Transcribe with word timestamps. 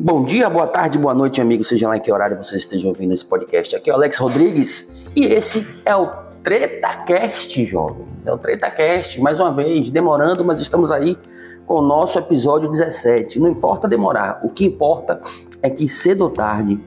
Bom 0.00 0.22
dia, 0.22 0.48
boa 0.48 0.68
tarde, 0.68 0.96
boa 0.96 1.12
noite, 1.12 1.40
amigos, 1.40 1.66
seja 1.66 1.88
lá 1.88 1.96
em 1.96 2.00
que 2.00 2.12
horário 2.12 2.36
vocês 2.36 2.60
estejam 2.60 2.90
ouvindo 2.90 3.12
esse 3.12 3.24
podcast. 3.24 3.74
Aqui 3.74 3.90
é 3.90 3.92
o 3.92 3.96
Alex 3.96 4.16
Rodrigues 4.18 5.10
e 5.16 5.26
esse 5.26 5.82
é 5.84 5.96
o 5.96 6.06
TretaCast, 6.44 7.66
jovem. 7.66 8.06
É 8.24 8.32
o 8.32 8.38
TretaCast, 8.38 9.20
mais 9.20 9.40
uma 9.40 9.52
vez, 9.52 9.90
demorando, 9.90 10.44
mas 10.44 10.60
estamos 10.60 10.92
aí 10.92 11.18
com 11.66 11.80
o 11.80 11.82
nosso 11.82 12.16
episódio 12.16 12.70
17. 12.70 13.40
Não 13.40 13.48
importa 13.48 13.88
demorar, 13.88 14.38
o 14.44 14.50
que 14.50 14.64
importa 14.64 15.20
é 15.64 15.68
que 15.68 15.88
cedo 15.88 16.22
ou 16.22 16.30
tarde 16.30 16.80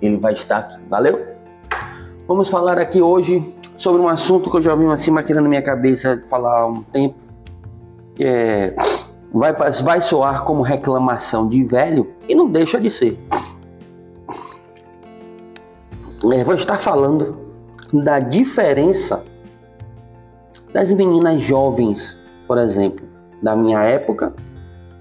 ele 0.00 0.18
vai 0.18 0.34
estar 0.34 0.58
aqui, 0.58 0.78
valeu? 0.88 1.20
Vamos 2.28 2.48
falar 2.48 2.78
aqui 2.78 3.02
hoje 3.02 3.44
sobre 3.76 4.00
um 4.00 4.06
assunto 4.06 4.48
que 4.48 4.58
eu 4.58 4.62
já 4.62 4.76
vim 4.76 4.86
assim 4.86 5.10
maquinando 5.10 5.42
na 5.42 5.48
minha 5.48 5.62
cabeça 5.62 6.22
falar 6.28 6.60
há 6.60 6.66
um 6.68 6.80
tempo, 6.84 7.16
que 8.14 8.22
é 8.22 8.76
vai, 9.32 9.52
vai 9.52 10.02
soar 10.02 10.44
como 10.44 10.62
reclamação 10.62 11.48
de 11.48 11.64
velho 11.64 12.12
e 12.28 12.34
não 12.34 12.50
deixa 12.50 12.80
de 12.80 12.90
ser. 12.90 13.18
É, 16.32 16.44
vou 16.44 16.54
estar 16.54 16.78
falando 16.78 17.36
da 17.92 18.20
diferença 18.20 19.24
das 20.72 20.92
meninas 20.92 21.40
jovens, 21.40 22.16
por 22.46 22.58
exemplo, 22.58 23.06
da 23.42 23.56
minha 23.56 23.82
época, 23.82 24.32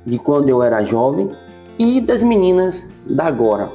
de 0.05 0.17
quando 0.17 0.49
eu 0.49 0.63
era 0.63 0.83
jovem, 0.83 1.31
e 1.77 2.01
das 2.01 2.21
meninas 2.21 2.85
da 3.05 3.25
agora, 3.25 3.71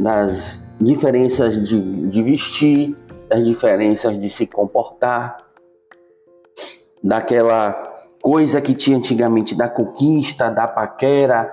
das 0.00 0.62
diferenças 0.80 1.68
de, 1.68 2.08
de 2.08 2.22
vestir, 2.22 2.96
das 3.28 3.44
diferenças 3.44 4.18
de 4.18 4.30
se 4.30 4.46
comportar, 4.46 5.38
daquela 7.02 7.87
coisa 8.20 8.60
que 8.60 8.74
tinha 8.74 8.96
antigamente 8.96 9.54
da 9.54 9.68
conquista, 9.68 10.50
da 10.50 10.66
paquera, 10.66 11.52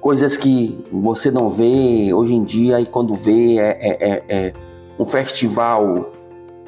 coisas 0.00 0.36
que 0.36 0.84
você 0.92 1.30
não 1.30 1.48
vê 1.48 2.12
hoje 2.12 2.34
em 2.34 2.44
dia 2.44 2.80
e 2.80 2.86
quando 2.86 3.14
vê 3.14 3.58
é, 3.58 3.78
é, 3.80 3.96
é, 4.00 4.22
é 4.28 4.52
um 4.98 5.06
festival 5.06 6.10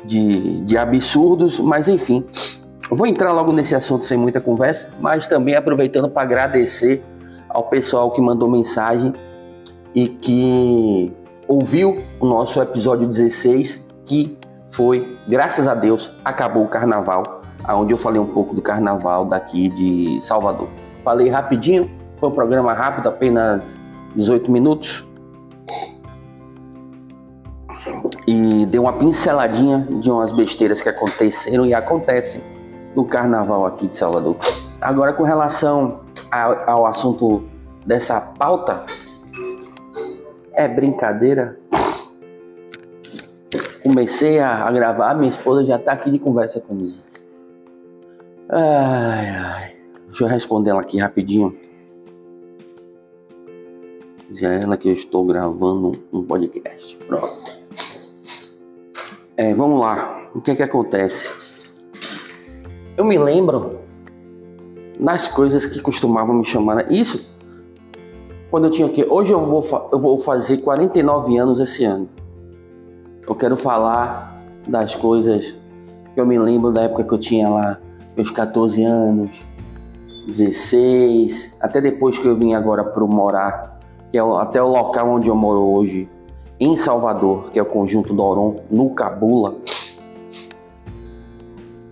de, 0.05 0.61
de 0.63 0.79
absurdos, 0.79 1.59
mas 1.61 1.89
enfim. 1.89 2.25
Vou 2.89 3.07
entrar 3.07 3.33
logo 3.33 3.53
nesse 3.53 3.75
assunto 3.75 4.07
sem 4.07 4.17
muita 4.17 4.41
conversa, 4.41 4.89
mas 5.01 5.27
também 5.27 5.57
aproveitando 5.57 6.09
para 6.09 6.23
agradecer 6.23 7.03
ao 7.49 7.65
pessoal 7.65 8.11
que 8.13 8.21
mandou 8.21 8.49
mensagem 8.49 9.13
e 9.93 10.09
que 10.09 11.13
ouviu 11.49 12.03
o 12.21 12.27
nosso 12.27 12.63
episódio 12.63 13.09
16, 13.09 13.89
que 14.05 14.39
foi, 14.71 15.19
graças 15.29 15.67
a 15.67 15.75
Deus, 15.75 16.13
acabou 16.25 16.65
o 16.65 16.69
carnaval 16.69 17.36
onde 17.75 17.93
eu 17.93 17.99
falei 17.99 18.21
um 18.21 18.27
pouco 18.27 18.55
do 18.55 18.63
carnaval 18.63 19.25
daqui 19.25 19.69
de 19.69 20.21
Salvador. 20.21 20.69
Falei 21.03 21.29
rapidinho, 21.29 21.91
foi 22.19 22.29
um 22.29 22.33
programa 22.33 22.73
rápido, 22.73 23.09
apenas 23.09 23.77
18 24.15 24.51
minutos. 24.51 25.07
E 28.27 28.67
dei 28.67 28.81
uma 28.81 28.93
pinceladinha 28.93 29.87
de 30.01 30.11
umas 30.11 30.33
besteiras 30.33 30.83
que 30.83 30.89
aconteceram 30.89 31.65
e 31.65 31.75
acontecem 31.75 32.41
no 32.95 33.05
carnaval 33.05 33.67
aqui 33.67 33.87
de 33.87 33.97
Salvador. 33.97 34.37
Agora, 34.81 35.13
com 35.13 35.23
relação 35.23 36.01
ao, 36.31 36.87
assunto 36.87 37.45
dessa 37.85 38.21
pauta, 38.21 38.85
é 40.53 40.67
brincadeira. 40.67 41.59
Comecei 43.83 44.41
a, 44.41 44.65
a 44.65 44.73
gravar, 44.73 45.15
minha 45.15 45.31
esposa 45.31 45.65
já 45.65 45.77
está 45.77 45.93
aqui 45.93 46.11
de 46.11 46.19
conversa 46.19 46.61
comigo. 46.61 46.97
Ai, 48.49 49.29
ai. 49.29 49.77
Deixa 50.07 50.25
eu 50.25 50.29
responder 50.29 50.71
ela 50.71 50.81
aqui 50.81 50.99
rapidinho. 50.99 51.57
Diz 54.31 54.43
a 54.45 54.53
ela 54.53 54.77
que 54.77 54.89
eu 54.89 54.93
estou 54.93 55.25
gravando 55.25 55.93
um 56.13 56.23
podcast. 56.23 56.97
Pronto. 57.09 57.57
É, 59.37 59.53
vamos 59.53 59.81
lá. 59.81 60.31
O 60.33 60.41
que 60.41 60.53
é 60.53 60.57
que 60.57 60.63
acontece? 60.63 61.29
Eu 62.97 63.05
me 63.05 63.19
lembro 63.19 63.81
das 65.01 65.27
coisas 65.27 65.67
que 65.67 65.81
costumavam 65.81 66.37
me 66.37 66.45
chamar. 66.45 66.91
Isso 66.91 67.35
quando 68.49 68.67
eu 68.67 68.71
tinha 68.71 68.87
o 68.87 68.93
quê? 68.93 69.05
Hoje 69.09 69.33
eu 69.33 69.41
vou, 69.41 69.63
eu 69.93 69.99
vou 69.99 70.19
fazer 70.19 70.59
49 70.59 71.37
anos 71.37 71.59
esse 71.59 71.85
ano. 71.85 72.09
Eu 73.27 73.35
quero 73.35 73.57
falar 73.57 74.41
das 74.69 74.95
coisas 74.95 75.53
que 76.15 76.21
eu 76.21 76.25
me 76.25 76.39
lembro 76.39 76.73
da 76.73 76.83
época 76.83 77.03
que 77.03 77.13
eu 77.13 77.19
tinha 77.19 77.49
lá 77.49 77.81
meus 78.17 78.31
14 78.31 78.83
anos, 78.83 79.47
16, 80.27 81.57
até 81.61 81.81
depois 81.81 82.19
que 82.19 82.27
eu 82.27 82.35
vim 82.35 82.55
agora 82.55 82.83
para 82.83 83.05
morar, 83.05 83.79
que 84.11 84.19
é 84.19 84.21
até 84.21 84.63
o 84.63 84.69
local 84.69 85.11
onde 85.11 85.29
eu 85.29 85.37
moro 85.37 85.61
hoje, 85.61 86.09
em 86.59 86.77
Salvador, 86.77 87.51
que 87.51 87.59
é 87.59 87.63
o 87.63 87.67
Conjunto 87.67 88.15
Doron, 88.15 88.61
no 88.71 88.91
Cabula, 88.91 89.57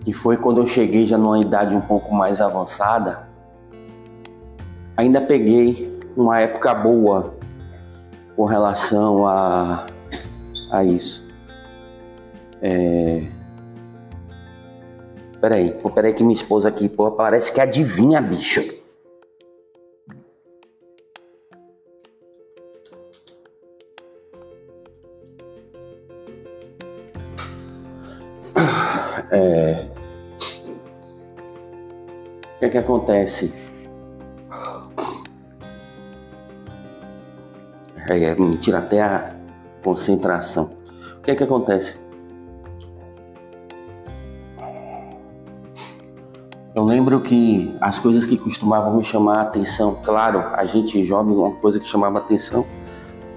que 0.03 0.11
foi 0.11 0.37
quando 0.37 0.61
eu 0.61 0.67
cheguei 0.67 1.05
já 1.05 1.17
numa 1.17 1.39
idade 1.39 1.75
um 1.75 1.81
pouco 1.81 2.13
mais 2.13 2.41
avançada, 2.41 3.27
ainda 4.97 5.21
peguei 5.21 5.99
uma 6.17 6.39
época 6.39 6.73
boa 6.73 7.35
com 8.35 8.45
relação 8.45 9.27
a, 9.27 9.85
a 10.71 10.83
isso. 10.83 11.25
É, 12.61 13.23
Peraí, 15.45 15.75
peraí 15.93 16.11
que 16.11 16.23
minha 16.23 16.35
esposa 16.35 16.69
aqui, 16.69 16.89
pô, 16.89 17.11
parece 17.11 17.51
que 17.51 17.61
adivinha, 17.61 18.19
bicho. 18.19 18.61
É... 29.31 29.87
O 32.55 32.59
que 32.59 32.65
é 32.65 32.69
que 32.69 32.77
acontece? 32.79 33.51
É, 38.09 38.35
me 38.35 38.57
tira 38.57 38.79
até 38.79 38.99
a 38.99 39.31
concentração. 39.83 40.71
O 41.19 41.21
que 41.21 41.29
é 41.29 41.35
que 41.35 41.43
acontece? 41.43 42.03
Lembro 47.05 47.21
que 47.21 47.77
as 47.81 47.99
coisas 47.99 48.25
que 48.25 48.35
costumavam 48.35 48.97
me 48.97 49.03
chamar 49.03 49.37
a 49.37 49.41
atenção, 49.43 49.99
claro, 50.03 50.39
a 50.53 50.65
gente 50.65 51.03
jovem, 51.03 51.35
uma 51.35 51.51
coisa 51.51 51.79
que 51.79 51.87
chamava 51.87 52.17
atenção 52.17 52.65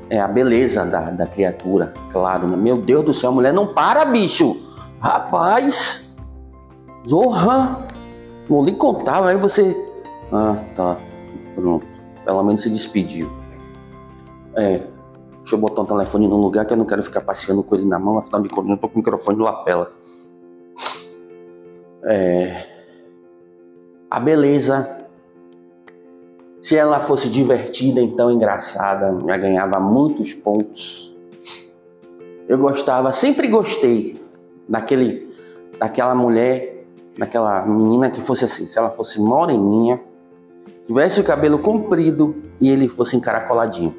é 0.09 0.19
a 0.19 0.27
beleza 0.27 0.87
da, 0.87 1.11
da 1.11 1.27
criatura, 1.27 1.93
claro, 2.11 2.49
né? 2.49 2.57
Meu 2.57 2.79
Deus 2.79 3.05
do 3.05 3.13
céu, 3.13 3.29
a 3.29 3.33
mulher 3.35 3.53
não 3.53 3.67
para, 3.67 4.07
bicho! 4.07 4.57
Rapaz! 5.01 6.17
Zorra! 7.07 7.87
Vou 8.49 8.65
lhe 8.65 8.73
contar, 8.73 9.23
aí 9.27 9.37
você. 9.37 9.77
Ah, 10.33 10.57
tá. 10.75 10.97
Pronto. 11.55 11.87
Pelo 12.25 12.43
menos 12.43 12.63
se 12.63 12.71
despediu. 12.71 13.31
É. 14.57 14.79
Deixa 15.41 15.57
eu 15.57 15.59
botar 15.59 15.83
um 15.83 15.87
telefone 15.87 16.27
num 16.27 16.39
lugar 16.39 16.65
que 16.65 16.73
eu 16.73 16.77
não 16.79 16.87
quero 16.87 17.03
ficar 17.03 17.21
passeando 17.21 17.63
com 17.63 17.75
ele 17.75 17.85
na 17.85 17.99
mão, 17.99 18.17
afinal 18.17 18.41
de 18.41 18.49
contas, 18.49 18.71
eu 18.71 18.79
tô 18.79 18.89
com 18.89 18.95
o 18.95 18.99
microfone 18.99 19.37
de 19.37 19.43
lapela. 19.43 19.93
É 22.05 22.78
a 24.11 24.19
beleza. 24.21 24.97
Se 26.61 26.77
ela 26.77 27.01
fosse 27.01 27.29
divertida, 27.29 28.01
então 28.01 28.31
engraçada, 28.31 29.17
já 29.27 29.37
ganhava 29.37 29.79
muitos 29.79 30.35
pontos. 30.35 31.15
Eu 32.49 32.59
gostava, 32.59 33.13
sempre 33.13 33.49
gostei 33.49 34.21
daquele, 34.69 35.33
daquela 35.79 36.15
mulher, 36.15 36.85
daquela 37.19 37.65
menina 37.67 38.11
que 38.11 38.21
fosse 38.21 38.45
assim, 38.45 38.67
se 38.67 38.79
ela 38.79 38.91
fosse 38.91 39.21
moreninha, 39.21 40.01
tivesse 40.87 41.21
o 41.21 41.25
cabelo 41.25 41.59
comprido 41.59 42.35
e 42.61 42.71
ele 42.71 42.89
fosse 42.89 43.17
encaracoladinho. 43.17 43.95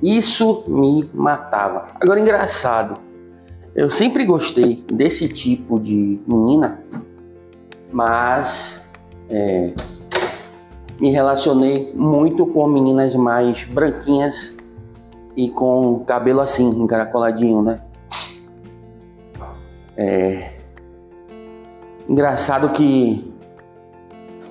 Isso 0.00 0.64
me 0.68 1.10
matava. 1.12 1.88
Agora, 2.00 2.20
engraçado, 2.20 3.00
eu 3.74 3.90
sempre 3.90 4.24
gostei 4.24 4.84
desse 4.92 5.26
tipo 5.26 5.80
de 5.80 6.20
menina, 6.26 6.82
mas 7.90 8.87
é, 9.30 9.72
me 11.00 11.10
relacionei 11.10 11.92
muito 11.94 12.46
com 12.46 12.66
meninas 12.66 13.14
mais 13.14 13.64
branquinhas 13.64 14.56
e 15.36 15.48
com 15.50 16.04
cabelo 16.04 16.40
assim, 16.40 16.68
encaracoladinho, 16.68 17.62
né? 17.62 17.80
É, 19.96 20.52
engraçado 22.08 22.70
que 22.70 23.32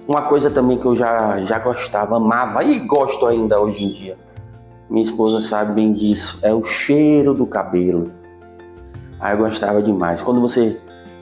uma 0.08 0.22
coisa 0.24 0.50
também 0.50 0.78
que 0.78 0.86
eu 0.86 0.96
já, 0.96 1.40
já 1.44 1.60
gostava, 1.60 2.16
amava 2.16 2.64
e 2.64 2.80
gosto 2.80 3.26
ainda 3.26 3.60
hoje 3.60 3.84
em 3.84 3.92
dia. 3.92 4.18
Minha 4.90 5.04
esposa 5.04 5.46
sabe 5.46 5.74
bem 5.74 5.92
disso, 5.92 6.40
é 6.42 6.54
o 6.54 6.64
cheiro 6.64 7.34
do 7.34 7.46
cabelo. 7.46 8.10
Aí 9.20 9.34
eu 9.34 9.40
gostava 9.40 9.82
demais. 9.82 10.22
Quando 10.22 10.40
você 10.40 10.80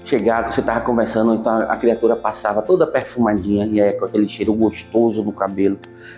chegar, 0.09 0.43
que 0.45 0.53
você 0.53 0.61
tava 0.61 0.81
conversando, 0.81 1.33
então 1.33 1.57
a 1.57 1.75
criatura 1.77 2.15
passava 2.15 2.61
toda 2.61 2.85
perfumadinha 2.85 3.65
e 3.65 3.79
é 3.79 3.91
com 3.93 4.05
aquele 4.05 4.27
cheiro 4.29 4.53
gostoso 4.53 5.23
no 5.23 5.31
cabelo. 5.31 5.77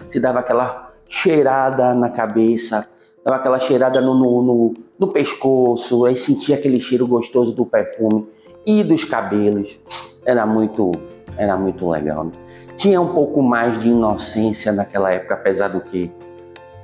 Se 0.10 0.19
dava 0.19 0.39
aquela 0.39 0.92
cheirada 1.10 1.94
na 1.94 2.10
cabeça, 2.10 2.88
dava 3.25 3.39
aquela 3.39 3.60
cheirada 3.60 4.01
no, 4.01 4.13
no, 4.13 4.42
no, 4.42 4.74
no 5.00 5.07
pescoço, 5.07 6.06
aí 6.06 6.18
sentia 6.18 6.56
aquele 6.56 6.80
cheiro 6.80 7.07
gostoso 7.07 7.51
do 7.54 7.66
perfume 7.66 8.28
e 8.66 8.84
dos 8.84 9.04
cabelos. 9.04 9.80
Era 10.25 10.45
muito, 10.45 10.92
era 11.38 11.56
muito 11.57 11.90
legal. 11.90 12.25
Né? 12.25 12.31
Tinha 12.78 13.01
um 13.01 13.07
pouco 13.07 13.42
mais 13.42 13.80
de 13.80 13.90
inocência 13.90 14.72
naquela 14.72 15.12
época, 15.12 15.33
apesar 15.33 15.69
do 15.69 15.81
que 15.81 16.12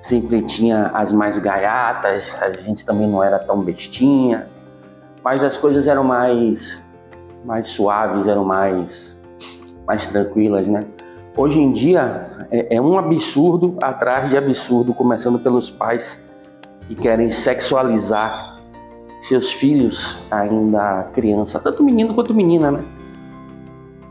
sempre 0.01 0.41
tinha 0.41 0.87
as 0.87 1.13
mais 1.13 1.39
gaiatas, 1.39 2.35
a 2.41 2.51
gente 2.51 2.85
também 2.85 3.07
não 3.07 3.23
era 3.23 3.39
tão 3.39 3.61
bestinha, 3.61 4.49
mas 5.23 5.41
as 5.41 5.55
coisas 5.55 5.87
eram 5.87 6.03
mais, 6.03 6.82
mais 7.43 7.67
suaves, 7.67 8.27
eram 8.27 8.45
mais, 8.45 9.17
mais 9.85 10.07
tranquilas, 10.07 10.67
né? 10.67 10.83
Hoje 11.35 11.59
em 11.59 11.71
dia 11.71 12.47
é, 12.51 12.75
é 12.75 12.81
um 12.81 12.97
absurdo 12.97 13.75
atrás 13.81 14.29
de 14.29 14.37
absurdo, 14.37 14.93
começando 14.93 15.39
pelos 15.39 15.69
pais 15.69 16.21
que 16.87 16.95
querem 16.95 17.31
sexualizar 17.31 18.61
seus 19.21 19.51
filhos 19.53 20.19
ainda 20.29 21.07
criança, 21.13 21.59
tanto 21.59 21.83
menino 21.83 22.13
quanto 22.13 22.33
menina, 22.33 22.71
né? 22.71 22.83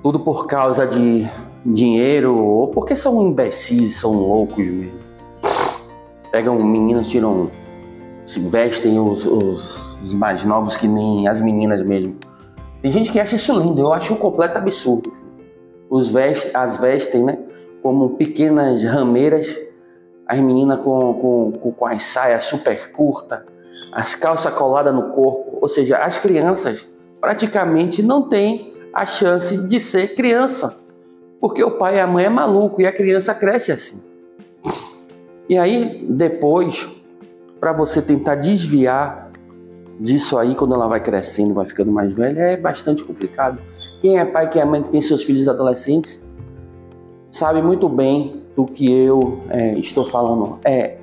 Tudo 0.02 0.18
por 0.20 0.46
causa 0.46 0.86
de 0.86 1.28
dinheiro 1.64 2.36
ou 2.36 2.68
porque 2.68 2.96
são 2.96 3.22
imbecis, 3.22 3.96
são 4.00 4.12
loucos 4.12 4.66
mesmo. 4.66 5.00
Pegam 6.32 6.56
meninas, 6.62 7.08
tiram, 7.08 7.50
se 8.26 8.40
vestem 8.40 8.98
os, 8.98 9.24
os, 9.26 9.98
os 10.02 10.14
mais 10.14 10.44
novos 10.44 10.76
que 10.76 10.88
nem 10.88 11.28
as 11.28 11.40
meninas 11.40 11.82
mesmo. 11.82 12.16
Tem 12.82 12.90
gente 12.90 13.10
que 13.10 13.18
acha 13.18 13.36
isso 13.36 13.58
lindo, 13.58 13.80
eu 13.80 13.92
acho 13.92 14.12
um 14.12 14.16
completo 14.16 14.58
absurdo. 14.58 15.12
Os 15.88 16.08
vest, 16.08 16.50
as 16.52 16.78
vestem, 16.78 17.24
né? 17.24 17.38
Como 17.82 18.16
pequenas 18.16 18.84
rameiras, 18.84 19.48
as 20.26 20.38
meninas 20.38 20.82
com, 20.82 21.14
com, 21.14 21.72
com 21.72 21.86
as 21.86 22.02
saias 22.02 22.44
super 22.44 22.92
curtas, 22.92 23.40
as 23.92 24.14
calças 24.14 24.52
coladas 24.54 24.94
no 24.94 25.12
corpo. 25.12 25.58
Ou 25.62 25.68
seja, 25.68 25.98
as 25.98 26.18
crianças 26.18 26.86
praticamente 27.20 28.02
não 28.02 28.28
têm 28.28 28.74
a 28.92 29.06
chance 29.06 29.56
de 29.56 29.80
ser 29.80 30.14
criança 30.14 30.82
porque 31.42 31.64
o 31.64 31.72
pai 31.72 31.96
e 31.96 32.00
a 32.00 32.06
mãe 32.06 32.26
é 32.26 32.28
maluco 32.28 32.80
e 32.80 32.86
a 32.86 32.92
criança 32.92 33.34
cresce 33.34 33.72
assim. 33.72 34.00
E 35.48 35.58
aí 35.58 36.06
depois, 36.08 36.88
para 37.58 37.72
você 37.72 38.00
tentar 38.00 38.36
desviar 38.36 39.21
disso 40.00 40.38
aí 40.38 40.54
quando 40.54 40.74
ela 40.74 40.86
vai 40.86 41.00
crescendo, 41.00 41.54
vai 41.54 41.66
ficando 41.66 41.92
mais 41.92 42.12
velha, 42.12 42.40
é 42.40 42.56
bastante 42.56 43.02
complicado. 43.04 43.60
Quem 44.00 44.18
é 44.18 44.24
pai, 44.24 44.50
quem 44.50 44.60
é 44.60 44.64
mãe 44.64 44.82
que 44.82 44.90
tem 44.90 45.00
seus 45.00 45.22
filhos 45.22 45.46
adolescentes, 45.48 46.26
sabe 47.30 47.62
muito 47.62 47.88
bem 47.88 48.42
do 48.56 48.66
que 48.66 48.90
eu 48.90 49.40
é, 49.48 49.78
estou 49.78 50.04
falando. 50.04 50.58
É 50.64 50.98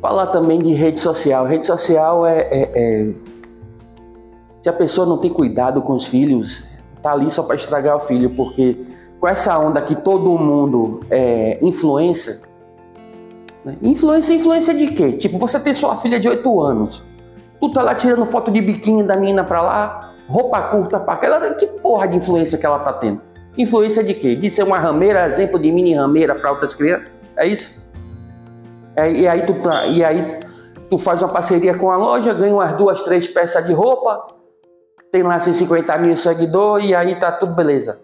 falar 0.00 0.26
também 0.26 0.58
de 0.58 0.72
rede 0.72 1.00
social. 1.00 1.46
Rede 1.46 1.64
social 1.64 2.26
é, 2.26 2.40
é, 2.40 2.70
é 2.74 3.12
se 4.62 4.68
a 4.68 4.72
pessoa 4.72 5.06
não 5.06 5.18
tem 5.18 5.30
cuidado 5.30 5.82
com 5.82 5.94
os 5.94 6.06
filhos, 6.06 6.62
tá 7.02 7.12
ali 7.12 7.30
só 7.30 7.42
para 7.42 7.56
estragar 7.56 7.96
o 7.96 8.00
filho, 8.00 8.30
porque 8.36 8.76
com 9.18 9.26
essa 9.26 9.58
onda 9.58 9.80
que 9.80 9.94
todo 9.94 10.36
mundo 10.38 11.00
é 11.10 11.58
influência. 11.62 12.40
Né? 13.64 13.76
Influência, 13.82 14.34
influência 14.34 14.74
de 14.74 14.88
quê? 14.88 15.12
Tipo, 15.12 15.38
você 15.38 15.58
tem 15.58 15.74
sua 15.74 15.96
filha 15.96 16.20
de 16.20 16.28
8 16.28 16.60
anos. 16.60 17.04
Tu 17.62 17.70
tá 17.70 17.80
lá 17.80 17.94
tirando 17.94 18.26
foto 18.26 18.50
de 18.50 18.60
biquíni 18.60 19.04
da 19.04 19.16
menina 19.16 19.44
pra 19.44 19.62
lá, 19.62 20.14
roupa 20.28 20.60
curta 20.62 20.98
pra 20.98 21.14
aquela. 21.14 21.54
Que 21.54 21.68
porra 21.68 22.08
de 22.08 22.16
influência 22.16 22.58
que 22.58 22.66
ela 22.66 22.80
tá 22.80 22.92
tendo? 22.94 23.20
Influência 23.56 24.02
de 24.02 24.14
quê? 24.14 24.34
De 24.34 24.50
ser 24.50 24.64
uma 24.64 24.80
rameira, 24.80 25.28
exemplo 25.28 25.60
de 25.60 25.70
mini 25.70 25.94
rameira 25.94 26.34
para 26.34 26.50
outras 26.50 26.74
crianças? 26.74 27.16
É 27.36 27.46
isso? 27.46 27.80
É, 28.96 29.12
e, 29.12 29.28
aí 29.28 29.46
tu, 29.46 29.54
e 29.92 30.04
aí 30.04 30.40
tu 30.90 30.98
faz 30.98 31.22
uma 31.22 31.28
parceria 31.28 31.78
com 31.78 31.92
a 31.92 31.96
loja, 31.96 32.34
ganha 32.34 32.52
umas 32.52 32.76
duas, 32.76 33.00
três 33.02 33.28
peças 33.28 33.64
de 33.64 33.72
roupa, 33.72 34.26
tem 35.12 35.22
lá 35.22 35.38
150 35.38 35.96
mil 35.98 36.16
seguidores 36.16 36.90
e 36.90 36.96
aí 36.96 37.14
tá 37.14 37.30
tudo 37.30 37.54
beleza. 37.54 38.00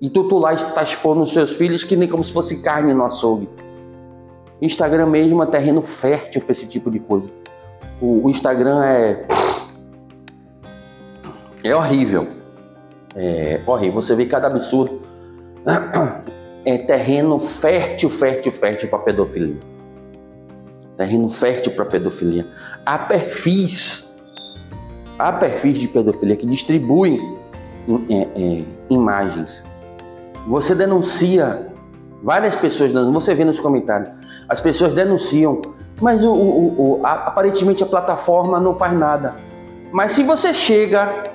E 0.00 0.08
tu, 0.08 0.26
tu 0.30 0.38
lá 0.38 0.54
está 0.54 0.82
expondo 0.82 1.20
os 1.20 1.32
seus 1.34 1.52
filhos 1.52 1.84
que 1.84 1.94
nem 1.94 2.08
como 2.08 2.24
se 2.24 2.32
fosse 2.32 2.62
carne 2.62 2.94
no 2.94 3.04
açougue. 3.04 3.50
Instagram 4.62 5.06
mesmo 5.06 5.42
é 5.42 5.46
terreno 5.46 5.82
fértil 5.82 6.40
para 6.40 6.52
esse 6.52 6.66
tipo 6.66 6.90
de 6.90 7.00
coisa. 7.00 7.28
O, 8.00 8.26
o, 8.26 8.30
Instagram 8.30 8.84
é. 8.84 9.26
É 11.64 11.74
horrível. 11.74 12.28
É 13.14 13.60
horrível. 13.66 14.02
Você 14.02 14.14
vê 14.14 14.26
cada 14.26 14.48
absurdo. 14.48 15.02
É 16.64 16.78
terreno 16.78 17.38
fértil, 17.38 18.10
fértil, 18.10 18.50
fértil 18.50 18.88
para 18.88 18.98
pedofilia. 18.98 19.56
Terreno 20.96 21.28
fértil 21.28 21.70
para 21.76 21.84
pedofilia. 21.84 22.44
Há 22.84 22.98
perfis. 22.98 24.20
Há 25.16 25.32
perfis 25.32 25.78
de 25.78 25.86
pedofilia 25.86 26.34
que 26.34 26.44
distribuem 26.44 27.38
é, 28.10 28.16
é, 28.34 28.64
imagens 28.90 29.62
você 30.46 30.74
denuncia, 30.76 31.66
várias 32.22 32.54
pessoas, 32.54 32.92
você 32.92 33.34
vê 33.34 33.44
nos 33.44 33.58
comentários, 33.58 34.10
as 34.48 34.60
pessoas 34.60 34.94
denunciam, 34.94 35.60
mas 36.00 36.24
o, 36.24 36.32
o, 36.32 36.98
o, 37.00 37.06
a, 37.06 37.12
aparentemente 37.12 37.82
a 37.82 37.86
plataforma 37.86 38.60
não 38.60 38.74
faz 38.74 38.92
nada. 38.92 39.34
Mas 39.92 40.12
se 40.12 40.22
você 40.22 40.52
chega, 40.52 41.32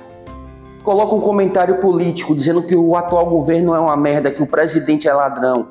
coloca 0.84 1.14
um 1.14 1.20
comentário 1.20 1.78
político 1.78 2.34
dizendo 2.34 2.62
que 2.62 2.76
o 2.76 2.96
atual 2.96 3.26
governo 3.26 3.74
é 3.74 3.78
uma 3.78 3.96
merda, 3.96 4.30
que 4.30 4.42
o 4.42 4.46
presidente 4.46 5.08
é 5.08 5.12
ladrão, 5.12 5.68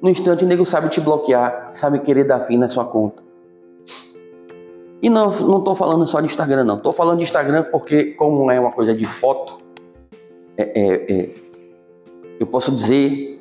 no 0.00 0.08
instante 0.08 0.44
o 0.44 0.46
nego 0.46 0.64
sabe 0.64 0.88
te 0.88 1.00
bloquear, 1.00 1.72
sabe 1.74 1.98
querer 2.00 2.24
dar 2.24 2.40
fim 2.40 2.56
na 2.56 2.68
sua 2.68 2.86
conta. 2.86 3.22
E 5.02 5.08
não, 5.08 5.30
não 5.30 5.58
estou 5.58 5.74
falando 5.74 6.06
só 6.06 6.20
de 6.20 6.26
Instagram, 6.26 6.64
não. 6.64 6.76
Estou 6.76 6.92
falando 6.92 7.18
de 7.18 7.24
Instagram 7.24 7.64
porque, 7.70 8.12
como 8.14 8.50
é 8.50 8.60
uma 8.60 8.70
coisa 8.70 8.94
de 8.94 9.06
foto, 9.06 9.58
é, 10.56 10.62
é, 10.62 11.22
é 11.22 11.28
eu 12.38 12.46
posso 12.46 12.72
dizer 12.72 13.38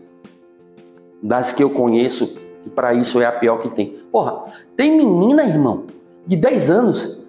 das 1.24 1.52
que 1.54 1.64
eu 1.64 1.70
conheço 1.70 2.36
que 2.70 2.76
para 2.76 2.94
isso 2.94 3.20
é 3.20 3.26
a 3.26 3.32
pior 3.32 3.60
que 3.60 3.70
tem. 3.70 3.88
Porra, 4.12 4.44
tem 4.78 4.96
menina, 4.96 5.44
irmão, 5.44 5.88
de 6.26 6.36
10 6.38 6.70
anos. 6.70 7.26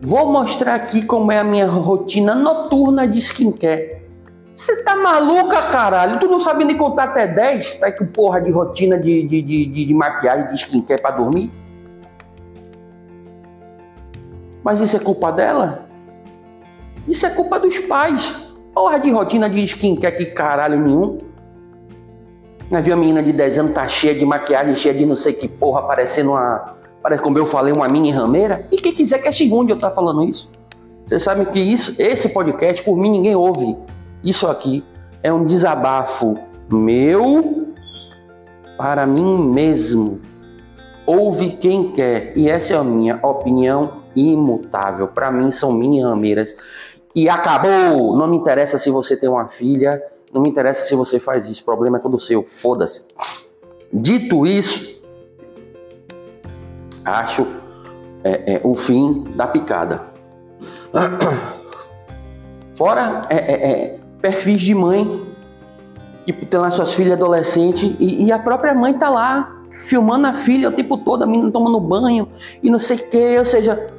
Vou 0.00 0.32
mostrar 0.32 0.74
aqui 0.74 1.02
como 1.04 1.30
é 1.30 1.38
a 1.38 1.44
minha 1.44 1.66
rotina 1.66 2.34
noturna 2.34 3.06
de 3.06 3.18
skincare. 3.18 4.02
Você 4.54 4.82
tá 4.82 4.96
maluca, 4.96 5.62
caralho? 5.70 6.18
Tu 6.18 6.26
não 6.26 6.40
sabe 6.40 6.64
nem 6.64 6.76
contar 6.76 7.04
até 7.04 7.26
10? 7.26 7.76
Tá 7.76 7.92
com 7.92 8.06
porra 8.06 8.40
de 8.40 8.50
rotina 8.50 8.98
de, 8.98 9.26
de, 9.28 9.42
de, 9.42 9.86
de 9.86 9.94
maquiagem, 9.94 10.48
de 10.48 10.56
skincare 10.56 11.00
para 11.00 11.16
dormir? 11.16 11.50
Mas 14.64 14.80
isso 14.80 14.96
é 14.96 15.00
culpa 15.00 15.32
dela? 15.32 15.86
Isso 17.06 17.24
é 17.24 17.30
culpa 17.30 17.58
dos 17.58 17.78
pais. 17.80 18.34
Porra 18.74 18.98
de 18.98 19.10
rotina 19.10 19.48
de 19.48 19.64
skincare 19.64 20.16
que 20.16 20.26
caralho 20.26 20.80
nenhum. 20.80 21.31
Mas 22.72 22.86
viu 22.86 22.94
a 22.94 22.96
menina 22.96 23.22
de 23.22 23.34
10 23.34 23.58
anos 23.58 23.74
tá 23.74 23.86
cheia 23.86 24.14
de 24.14 24.24
maquiagem, 24.24 24.74
cheia 24.74 24.94
de 24.94 25.04
não 25.04 25.14
sei 25.14 25.34
que 25.34 25.46
porra, 25.46 25.82
parecendo 25.82 26.30
uma. 26.30 26.74
Parece 27.02 27.22
como 27.22 27.36
eu 27.36 27.44
falei, 27.44 27.70
uma 27.70 27.86
mini 27.86 28.10
rameira. 28.10 28.66
E 28.72 28.78
quem 28.78 28.94
quiser 28.94 29.18
que 29.18 29.28
é 29.28 29.32
segundo 29.32 29.68
eu 29.68 29.78
tá 29.78 29.90
falando 29.90 30.24
isso. 30.24 30.50
Vocês 31.06 31.22
sabem 31.22 31.44
que 31.44 31.60
isso, 31.60 32.00
esse 32.00 32.30
podcast, 32.30 32.82
por 32.82 32.96
mim, 32.96 33.10
ninguém 33.10 33.36
ouve. 33.36 33.76
Isso 34.24 34.46
aqui 34.46 34.82
é 35.22 35.30
um 35.30 35.44
desabafo 35.44 36.38
meu 36.70 37.74
para 38.78 39.06
mim 39.06 39.36
mesmo. 39.50 40.22
Ouve 41.04 41.50
quem 41.58 41.92
quer. 41.92 42.32
E 42.38 42.48
essa 42.48 42.72
é 42.72 42.76
a 42.78 42.84
minha 42.84 43.20
opinião 43.22 44.00
imutável. 44.16 45.08
Para 45.08 45.30
mim, 45.30 45.52
são 45.52 45.72
mini 45.72 46.00
rameiras 46.00 46.56
e 47.14 47.28
acabou. 47.28 48.16
Não 48.16 48.26
me 48.26 48.38
interessa 48.38 48.78
se 48.78 48.88
você 48.88 49.14
tem 49.14 49.28
uma 49.28 49.48
filha, 49.48 50.02
não 50.32 50.40
me 50.40 50.48
interessa 50.48 50.86
se 50.86 50.94
você 50.94 51.20
faz 51.20 51.46
isso, 51.46 51.62
o 51.62 51.64
problema 51.64 51.98
é 51.98 52.00
todo 52.00 52.18
seu, 52.18 52.42
foda-se. 52.42 53.04
Dito 53.92 54.46
isso, 54.46 55.02
acho 57.04 57.46
é, 58.24 58.54
é, 58.54 58.60
o 58.64 58.74
fim 58.74 59.24
da 59.36 59.46
picada. 59.46 60.00
Fora 62.74 63.22
é, 63.28 63.36
é, 63.36 63.70
é, 63.70 64.00
perfis 64.20 64.62
de 64.62 64.74
mãe 64.74 65.30
que 66.24 66.32
tem 66.32 66.58
lá 66.58 66.70
suas 66.70 66.94
filhas 66.94 67.14
adolescentes 67.14 67.94
e, 67.98 68.24
e, 68.24 68.32
a 68.32 68.38
própria 68.38 68.72
mãe 68.72 68.96
tá 68.96 69.10
lá 69.10 69.60
filmando 69.80 70.28
a 70.28 70.32
filha 70.32 70.68
o 70.68 70.72
tempo 70.72 70.96
todo, 70.98 71.24
a 71.24 71.26
menina 71.26 71.50
tomando 71.50 71.80
banho 71.80 72.28
e 72.62 72.70
não 72.70 72.78
sei 72.78 72.96
o 72.96 73.10
que, 73.10 73.38
ou 73.38 73.44
seja, 73.44 73.92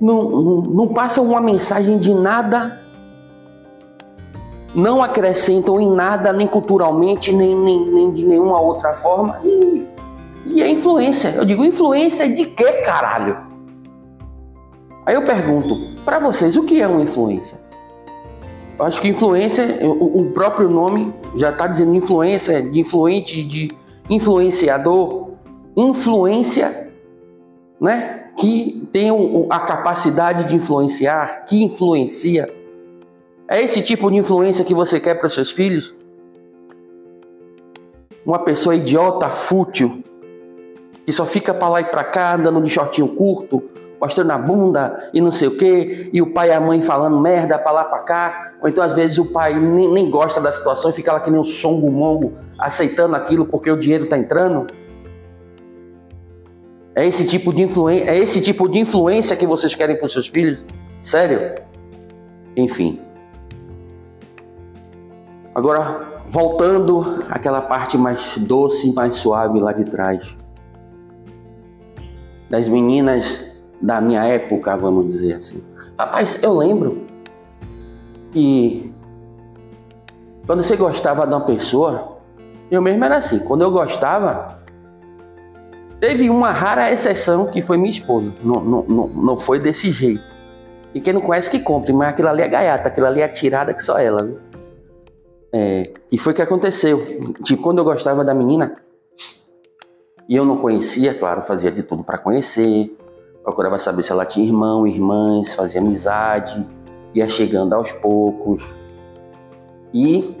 não, 0.00 0.30
não, 0.30 0.62
não 0.62 0.88
passam 0.88 1.24
uma 1.26 1.40
mensagem 1.40 1.98
de 1.98 2.14
nada, 2.14 2.80
não 4.78 5.02
acrescentam 5.02 5.80
em 5.80 5.90
nada, 5.90 6.32
nem 6.32 6.46
culturalmente, 6.46 7.32
nem, 7.32 7.52
nem, 7.58 7.84
nem 7.86 8.12
de 8.12 8.24
nenhuma 8.24 8.60
outra 8.60 8.94
forma. 8.94 9.40
E, 9.42 9.84
e 10.46 10.62
é 10.62 10.70
influência. 10.70 11.30
Eu 11.30 11.44
digo, 11.44 11.64
influência 11.64 12.28
de 12.32 12.46
que 12.46 12.72
caralho? 12.84 13.36
Aí 15.04 15.16
eu 15.16 15.24
pergunto, 15.24 16.00
para 16.04 16.20
vocês, 16.20 16.56
o 16.56 16.62
que 16.62 16.80
é 16.80 16.86
uma 16.86 17.02
influência? 17.02 17.58
Eu 18.78 18.84
acho 18.84 19.00
que 19.00 19.08
influência, 19.08 19.80
o, 19.82 20.20
o 20.20 20.30
próprio 20.30 20.70
nome 20.70 21.12
já 21.34 21.50
está 21.50 21.66
dizendo 21.66 21.96
influência, 21.96 22.62
de 22.62 22.78
influente, 22.78 23.42
de 23.42 23.76
influenciador, 24.08 25.30
influência, 25.76 26.92
né? 27.80 28.26
Que 28.38 28.88
tem 28.92 29.10
a 29.50 29.58
capacidade 29.58 30.44
de 30.44 30.54
influenciar, 30.54 31.46
que 31.46 31.64
influencia. 31.64 32.57
É 33.50 33.62
esse 33.62 33.80
tipo 33.80 34.10
de 34.10 34.18
influência 34.18 34.62
que 34.62 34.74
você 34.74 35.00
quer 35.00 35.14
para 35.14 35.30
seus 35.30 35.50
filhos? 35.50 35.94
Uma 38.24 38.44
pessoa 38.44 38.76
idiota, 38.76 39.30
fútil, 39.30 40.04
que 41.06 41.12
só 41.14 41.24
fica 41.24 41.54
para 41.54 41.68
lá 41.68 41.80
e 41.80 41.84
para 41.84 42.04
cá, 42.04 42.34
andando 42.34 42.60
de 42.60 42.68
shortinho 42.68 43.08
curto, 43.08 43.62
mostrando 43.98 44.30
a 44.32 44.36
bunda 44.36 45.08
e 45.14 45.20
não 45.22 45.30
sei 45.30 45.48
o 45.48 45.56
que, 45.56 46.10
e 46.12 46.20
o 46.20 46.34
pai 46.34 46.50
e 46.50 46.52
a 46.52 46.60
mãe 46.60 46.82
falando 46.82 47.18
merda 47.18 47.58
para 47.58 47.72
lá 47.72 47.84
para 47.84 48.00
cá, 48.00 48.52
ou 48.60 48.68
então 48.68 48.84
às 48.84 48.94
vezes 48.94 49.16
o 49.16 49.24
pai 49.24 49.58
nem, 49.58 49.90
nem 49.94 50.10
gosta 50.10 50.42
da 50.42 50.52
situação 50.52 50.90
e 50.90 50.92
fica 50.92 51.10
lá 51.14 51.20
que 51.20 51.30
nem 51.30 51.40
um 51.40 51.44
songo 51.44 51.90
mongo 51.90 52.34
aceitando 52.58 53.16
aquilo 53.16 53.46
porque 53.46 53.70
o 53.70 53.80
dinheiro 53.80 54.04
está 54.04 54.18
entrando. 54.18 54.66
É 56.94 57.06
esse 57.06 57.26
tipo 57.26 57.50
de 57.50 57.62
influência, 57.62 58.10
é 58.10 58.18
esse 58.18 58.42
tipo 58.42 58.68
de 58.68 58.78
influência 58.78 59.34
que 59.34 59.46
vocês 59.46 59.74
querem 59.74 59.96
para 59.96 60.08
seus 60.10 60.26
filhos? 60.26 60.66
Sério? 61.00 61.54
Enfim. 62.54 63.07
Agora, 65.58 66.20
voltando 66.30 67.24
àquela 67.28 67.60
parte 67.60 67.98
mais 67.98 68.38
doce, 68.38 68.92
mais 68.92 69.16
suave 69.16 69.58
lá 69.58 69.72
de 69.72 69.84
trás. 69.86 70.38
Das 72.48 72.68
meninas 72.68 73.44
da 73.82 74.00
minha 74.00 74.22
época, 74.22 74.76
vamos 74.76 75.08
dizer 75.08 75.32
assim. 75.34 75.60
Rapaz, 75.98 76.40
eu 76.44 76.56
lembro 76.56 77.02
que 78.30 78.94
quando 80.46 80.62
você 80.62 80.76
gostava 80.76 81.26
de 81.26 81.34
uma 81.34 81.44
pessoa, 81.44 82.18
eu 82.70 82.80
mesmo 82.80 83.04
era 83.04 83.16
assim. 83.16 83.40
Quando 83.40 83.62
eu 83.62 83.72
gostava, 83.72 84.60
teve 85.98 86.30
uma 86.30 86.52
rara 86.52 86.92
exceção 86.92 87.50
que 87.50 87.60
foi 87.60 87.78
minha 87.78 87.90
esposa. 87.90 88.32
Não, 88.44 88.60
não, 88.60 88.84
não, 88.84 89.08
não 89.08 89.36
foi 89.36 89.58
desse 89.58 89.90
jeito. 89.90 90.36
E 90.94 91.00
quem 91.00 91.12
não 91.12 91.20
conhece 91.20 91.50
que 91.50 91.58
compre, 91.58 91.92
mas 91.92 92.10
aquilo 92.10 92.28
ali 92.28 92.42
é 92.42 92.48
gaiata, 92.48 92.86
aquilo 92.86 93.08
ali 93.08 93.22
é 93.22 93.26
tirada 93.26 93.74
que 93.74 93.82
só 93.82 93.98
ela, 93.98 94.22
viu? 94.22 94.47
É, 95.52 95.82
e 96.12 96.18
foi 96.18 96.32
o 96.32 96.36
que 96.36 96.42
aconteceu. 96.42 97.32
Tipo, 97.42 97.62
quando 97.62 97.78
eu 97.78 97.84
gostava 97.84 98.24
da 98.24 98.34
menina, 98.34 98.76
e 100.28 100.36
eu 100.36 100.44
não 100.44 100.58
conhecia, 100.58 101.14
claro, 101.14 101.42
fazia 101.42 101.72
de 101.72 101.82
tudo 101.82 102.04
para 102.04 102.18
conhecer, 102.18 102.94
procurava 103.42 103.78
saber 103.78 104.02
se 104.02 104.12
ela 104.12 104.26
tinha 104.26 104.46
irmão, 104.46 104.86
irmãs, 104.86 105.54
fazia 105.54 105.80
amizade, 105.80 106.66
ia 107.14 107.28
chegando 107.28 107.74
aos 107.74 107.90
poucos. 107.92 108.62
E 109.94 110.36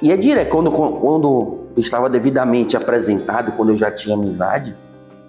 ia 0.00 0.16
direto, 0.16 0.50
quando, 0.50 0.70
quando 0.70 1.58
estava 1.76 2.08
devidamente 2.08 2.76
apresentado, 2.76 3.52
quando 3.52 3.70
eu 3.70 3.76
já 3.76 3.90
tinha 3.90 4.14
amizade, 4.14 4.76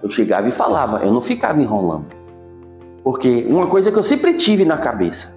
eu 0.04 0.10
chegava 0.12 0.48
e 0.48 0.52
falava, 0.52 1.04
eu 1.04 1.12
não 1.12 1.22
ficava 1.22 1.60
enrolando. 1.60 2.06
Porque 3.04 3.46
uma 3.48 3.66
coisa 3.66 3.92
que 3.92 3.98
eu 3.98 4.04
sempre 4.04 4.34
tive 4.34 4.66
na 4.66 4.78
cabeça, 4.78 5.36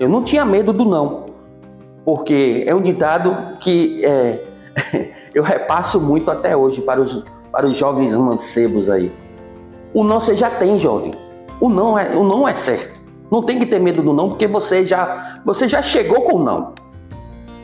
eu 0.00 0.08
não 0.08 0.24
tinha 0.24 0.44
medo 0.44 0.72
do 0.72 0.84
não. 0.84 1.27
Porque 2.08 2.64
é 2.66 2.74
um 2.74 2.80
ditado 2.80 3.36
que 3.60 4.02
é, 4.02 4.42
eu 5.34 5.42
repasso 5.42 6.00
muito 6.00 6.30
até 6.30 6.56
hoje 6.56 6.80
para 6.80 7.02
os, 7.02 7.22
para 7.52 7.66
os 7.66 7.76
jovens 7.76 8.14
mancebos 8.14 8.88
aí. 8.88 9.12
O 9.92 10.02
não 10.02 10.18
você 10.18 10.34
já 10.34 10.48
tem, 10.48 10.78
jovem. 10.78 11.14
O 11.60 11.68
não 11.68 11.98
é, 11.98 12.16
o 12.16 12.24
não 12.24 12.48
é 12.48 12.54
certo. 12.54 12.98
Não 13.30 13.42
tem 13.42 13.58
que 13.58 13.66
ter 13.66 13.78
medo 13.78 14.00
do 14.00 14.14
não, 14.14 14.30
porque 14.30 14.46
você 14.46 14.86
já, 14.86 15.42
você 15.44 15.68
já 15.68 15.82
chegou 15.82 16.22
com 16.22 16.36
o 16.36 16.42
não. 16.42 16.72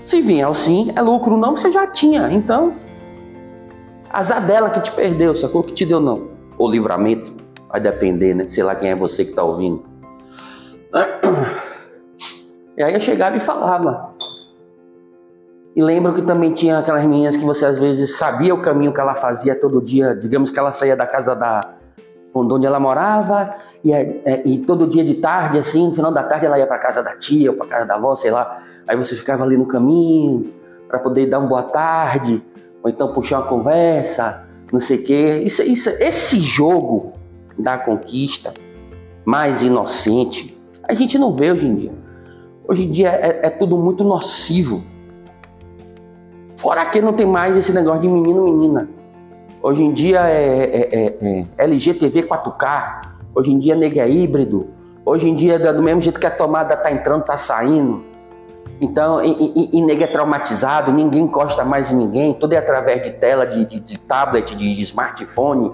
Se 0.04 0.20
vier 0.20 0.46
o 0.46 0.54
sim, 0.54 0.92
é 0.94 1.00
lucro. 1.00 1.36
O 1.36 1.38
não 1.38 1.56
você 1.56 1.72
já 1.72 1.86
tinha. 1.86 2.30
Então, 2.30 2.74
azar 4.10 4.46
dela 4.46 4.68
que 4.68 4.80
te 4.80 4.90
perdeu, 4.90 5.34
sacou? 5.34 5.62
Que 5.62 5.72
te 5.72 5.86
deu 5.86 6.00
não. 6.00 6.28
O 6.58 6.70
livramento 6.70 7.32
vai 7.70 7.80
depender, 7.80 8.34
né? 8.34 8.44
Sei 8.50 8.62
lá 8.62 8.74
quem 8.74 8.90
é 8.90 8.94
você 8.94 9.24
que 9.24 9.30
está 9.30 9.42
ouvindo. 9.42 9.82
E 12.76 12.82
aí 12.82 12.92
eu 12.92 13.00
chegava 13.00 13.36
e 13.36 13.40
falava. 13.40 14.13
E 15.74 15.82
lembro 15.82 16.14
que 16.14 16.22
também 16.22 16.52
tinha 16.52 16.78
aquelas 16.78 17.04
meninas 17.04 17.36
que 17.36 17.44
você 17.44 17.66
às 17.66 17.78
vezes 17.78 18.16
sabia 18.16 18.54
o 18.54 18.62
caminho 18.62 18.94
que 18.94 19.00
ela 19.00 19.14
fazia 19.16 19.58
todo 19.58 19.82
dia. 19.82 20.14
Digamos 20.14 20.50
que 20.50 20.58
ela 20.58 20.72
saía 20.72 20.96
da 20.96 21.06
casa 21.06 21.34
da, 21.34 21.74
onde 22.34 22.66
ela 22.66 22.80
morava, 22.80 23.54
e, 23.84 23.92
é, 23.92 24.20
é, 24.24 24.42
e, 24.46 24.58
todo 24.58 24.86
dia 24.86 25.04
de 25.04 25.14
tarde, 25.14 25.58
assim, 25.58 25.86
no 25.86 25.94
final 25.94 26.12
da 26.12 26.22
tarde 26.22 26.46
ela 26.46 26.58
ia 26.58 26.66
para 26.66 26.78
casa 26.78 27.02
da 27.02 27.16
tia 27.16 27.50
ou 27.50 27.56
para 27.56 27.66
casa 27.66 27.86
da 27.86 27.94
avó, 27.94 28.16
sei 28.16 28.30
lá. 28.30 28.62
Aí 28.86 28.96
você 28.96 29.14
ficava 29.14 29.44
ali 29.44 29.56
no 29.56 29.66
caminho 29.66 30.52
para 30.88 30.98
poder 30.98 31.26
dar 31.26 31.38
uma 31.38 31.48
boa 31.48 31.62
tarde, 31.64 32.42
ou 32.82 32.90
então 32.90 33.12
puxar 33.12 33.38
uma 33.38 33.46
conversa, 33.46 34.46
não 34.72 34.80
sei 34.80 34.98
o 34.98 35.04
quê. 35.04 35.42
Isso, 35.44 35.62
isso, 35.62 35.90
esse 35.90 36.40
jogo 36.40 37.12
da 37.58 37.78
conquista 37.78 38.52
mais 39.24 39.62
inocente, 39.62 40.58
a 40.88 40.94
gente 40.94 41.16
não 41.18 41.32
vê 41.32 41.52
hoje 41.52 41.66
em 41.66 41.74
dia. 41.74 41.92
Hoje 42.66 42.84
em 42.84 42.88
dia 42.88 43.10
é, 43.10 43.46
é 43.46 43.50
tudo 43.50 43.76
muito 43.78 44.04
nocivo. 44.04 44.84
Fora 46.56 46.84
que 46.86 47.00
não 47.00 47.12
tem 47.12 47.26
mais 47.26 47.56
esse 47.56 47.72
negócio 47.72 48.02
de 48.02 48.08
menino-menina. 48.08 48.88
Hoje 49.62 49.82
em 49.82 49.92
dia 49.92 50.20
é, 50.28 50.64
é, 50.64 50.88
é, 50.92 51.46
é 51.56 51.64
LGTV 51.64 52.24
4K, 52.24 53.08
hoje 53.34 53.50
em 53.50 53.58
dia 53.58 53.74
nega 53.74 54.02
é 54.02 54.10
híbrido, 54.10 54.68
hoje 55.04 55.28
em 55.28 55.34
dia 55.34 55.58
do 55.58 55.82
mesmo 55.82 56.02
jeito 56.02 56.20
que 56.20 56.26
a 56.26 56.30
tomada 56.30 56.76
tá 56.76 56.92
entrando, 56.92 57.24
tá 57.24 57.36
saindo. 57.36 58.04
Então, 58.80 59.24
e, 59.24 59.30
e, 59.32 59.78
e 59.78 59.82
nega 59.82 60.04
é 60.04 60.06
traumatizado, 60.06 60.92
ninguém 60.92 61.22
encosta 61.22 61.64
mais 61.64 61.90
em 61.90 61.96
ninguém, 61.96 62.34
tudo 62.34 62.52
é 62.52 62.58
através 62.58 63.02
de 63.02 63.10
tela, 63.12 63.46
de, 63.46 63.64
de, 63.64 63.80
de 63.80 63.98
tablet, 63.98 64.54
de, 64.54 64.74
de 64.74 64.82
smartphone, 64.82 65.72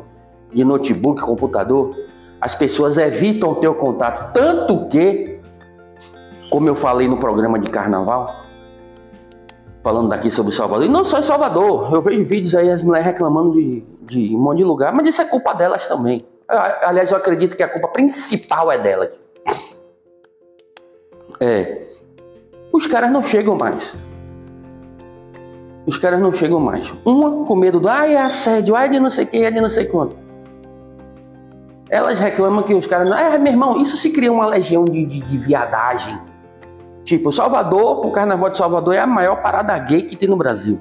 de 0.53 0.65
notebook, 0.65 1.21
computador. 1.21 1.95
As 2.41 2.55
pessoas 2.55 2.97
evitam 2.97 3.55
ter 3.57 3.69
o 3.69 3.75
contato, 3.75 4.33
tanto 4.33 4.87
que, 4.89 5.41
como 6.49 6.69
eu 6.69 6.75
falei 6.75 7.09
no 7.09 7.19
programa 7.19 7.59
de 7.59 7.69
carnaval, 7.71 8.37
falando 9.83 10.09
daqui 10.09 10.31
sobre 10.31 10.53
Salvador. 10.53 10.85
E 10.85 10.89
não 10.89 11.05
só 11.05 11.19
em 11.19 11.23
Salvador, 11.23 11.93
eu 11.93 12.03
vejo 12.03 12.25
vídeos 12.25 12.55
aí 12.55 12.71
as 12.71 12.83
mulheres 12.83 13.07
reclamando 13.07 13.53
de, 13.53 13.83
de 14.03 14.37
um 14.37 14.41
monte 14.41 14.59
de 14.59 14.65
lugar, 14.65 14.93
mas 14.93 15.07
isso 15.07 15.23
é 15.23 15.25
culpa 15.25 15.55
delas 15.55 15.87
também. 15.87 16.25
Aliás, 16.49 17.11
eu 17.11 17.17
acredito 17.17 17.57
que 17.57 17.63
a 17.63 17.69
culpa 17.69 17.89
principal 17.89 18.71
é 18.73 18.79
delas. 18.79 19.19
É. 21.41 21.87
Os 22.73 22.87
caras 22.87 23.11
não 23.11 23.23
chegam 23.23 23.57
mais. 23.57 23.95
Os 25.87 25.97
caras 25.97 26.21
não 26.21 26.33
chegam 26.33 26.61
mais. 26.61 26.93
Uma 27.05 27.47
com 27.47 27.57
medo 27.57 27.81
do 27.81 27.89
ai, 27.89 28.15
é 28.15 28.21
assédio, 28.21 28.77
ai 28.77 28.89
de 28.89 29.01
não 29.01 29.11
sei 29.11 29.25
o 29.25 29.29
que, 29.29 29.45
ai 29.45 29.53
de 29.53 29.61
não 29.61 29.71
sei 29.71 29.87
quanto. 29.87 30.17
Elas 31.89 32.19
reclamam 32.19 32.63
que 32.63 32.75
os 32.75 32.87
caras. 32.87 33.09
não. 33.09 33.17
É, 33.17 33.39
meu 33.39 33.53
irmão, 33.53 33.81
isso 33.81 33.97
se 33.97 34.11
cria 34.11 34.31
uma 34.31 34.47
legião 34.47 34.85
de, 34.85 35.05
de, 35.07 35.21
de 35.21 35.39
viadagem 35.39 36.21
Tipo, 37.05 37.33
Salvador, 37.33 38.07
o 38.07 38.11
Carnaval 38.11 38.51
de 38.51 38.57
Salvador 38.57 38.95
é 38.95 38.99
a 38.99 39.07
maior 39.07 39.43
parada 39.43 39.79
gay 39.79 40.03
que 40.03 40.17
tem 40.17 40.29
no 40.29 40.37
Brasil. 40.37 40.81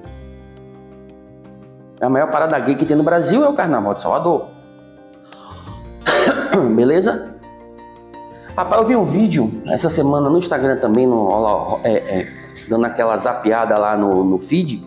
A 2.01 2.09
maior 2.09 2.31
parada 2.31 2.57
gay 2.59 2.75
que 2.75 2.85
tem 2.85 2.95
no 2.95 3.03
Brasil 3.03 3.43
é 3.43 3.49
o 3.49 3.53
Carnaval 3.53 3.93
de 3.93 4.01
Salvador. 4.01 4.47
Beleza? 6.75 7.35
Rapaz, 8.55 8.81
eu 8.81 8.87
vi 8.87 8.95
um 8.95 9.05
vídeo 9.05 9.61
essa 9.67 9.89
semana 9.89 10.29
no 10.29 10.37
Instagram 10.37 10.77
também, 10.77 11.07
no, 11.07 11.79
é, 11.83 11.93
é, 11.93 12.27
dando 12.67 12.85
aquela 12.85 13.17
zapiada 13.17 13.77
lá 13.77 13.95
no, 13.95 14.23
no 14.23 14.37
feed. 14.37 14.85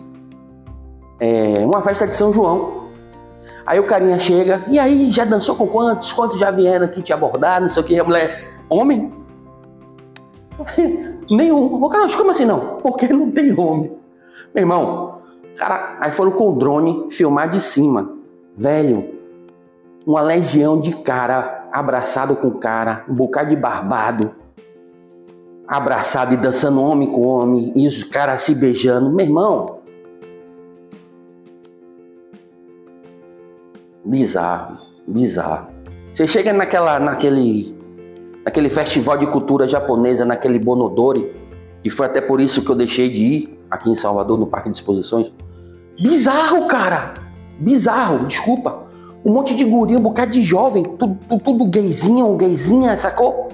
É, 1.19 1.65
uma 1.65 1.81
festa 1.81 2.07
de 2.07 2.13
São 2.13 2.31
João. 2.33 2.83
Aí 3.65 3.79
o 3.79 3.87
carinha 3.87 4.19
chega, 4.19 4.61
e 4.67 4.77
aí, 4.77 5.11
já 5.11 5.23
dançou 5.23 5.55
com 5.55 5.67
quantos? 5.67 6.11
Quantos 6.11 6.37
já 6.37 6.51
vieram 6.51 6.85
aqui 6.85 7.01
te 7.01 7.13
abordar? 7.13 7.61
Não 7.61 7.69
sei 7.69 7.81
o 7.81 7.85
que. 7.85 7.99
A 7.99 8.03
mulher, 8.03 8.47
homem? 8.69 9.13
Nenhum. 11.35 11.89
Cara, 11.89 12.07
como 12.15 12.31
assim 12.31 12.45
não? 12.45 12.77
Porque 12.77 13.07
não 13.07 13.31
tem 13.31 13.57
homem. 13.59 13.91
Meu 14.53 14.61
irmão, 14.61 15.21
cara, 15.57 15.97
aí 15.99 16.11
foram 16.11 16.31
com 16.31 16.49
o 16.49 16.59
drone 16.59 17.07
filmar 17.09 17.49
de 17.49 17.59
cima. 17.59 18.15
Velho, 18.55 19.09
uma 20.05 20.21
legião 20.21 20.79
de 20.79 20.95
cara 21.01 21.67
abraçado 21.71 22.35
com 22.35 22.51
cara, 22.59 23.03
um 23.09 23.15
bocado 23.15 23.49
de 23.49 23.55
barbado, 23.55 24.31
abraçado 25.67 26.35
e 26.35 26.37
dançando 26.37 26.79
homem 26.81 27.11
com 27.11 27.21
homem, 27.21 27.73
e 27.75 27.87
os 27.87 28.03
caras 28.03 28.43
se 28.43 28.53
beijando. 28.53 29.09
Meu 29.11 29.25
irmão, 29.25 29.79
bizarro, 34.05 34.77
bizarro. 35.07 35.73
Você 36.13 36.27
chega 36.27 36.53
naquela, 36.53 36.99
naquele 36.99 37.72
naquele 38.45 38.69
festival 38.69 39.17
de 39.17 39.27
cultura 39.27 39.67
japonesa, 39.67 40.25
naquele 40.25 40.59
Bonodori, 40.59 41.31
e 41.83 41.89
foi 41.89 42.05
até 42.05 42.21
por 42.21 42.39
isso 42.39 42.63
que 42.63 42.69
eu 42.69 42.75
deixei 42.75 43.09
de 43.09 43.23
ir 43.23 43.59
aqui 43.69 43.89
em 43.89 43.95
Salvador, 43.95 44.37
no 44.37 44.47
Parque 44.47 44.69
de 44.69 44.77
Exposições. 44.77 45.31
Bizarro, 45.99 46.67
cara! 46.67 47.13
Bizarro, 47.59 48.25
desculpa. 48.25 48.83
Um 49.25 49.33
monte 49.33 49.55
de 49.55 49.63
guria, 49.63 49.97
um 49.97 50.01
bocado 50.01 50.31
de 50.31 50.43
jovem, 50.43 50.83
tudo, 50.83 51.17
tudo, 51.27 51.43
tudo 51.43 51.65
gayzinho, 51.65 52.35
gayzinha, 52.35 52.97
sacou? 52.97 53.49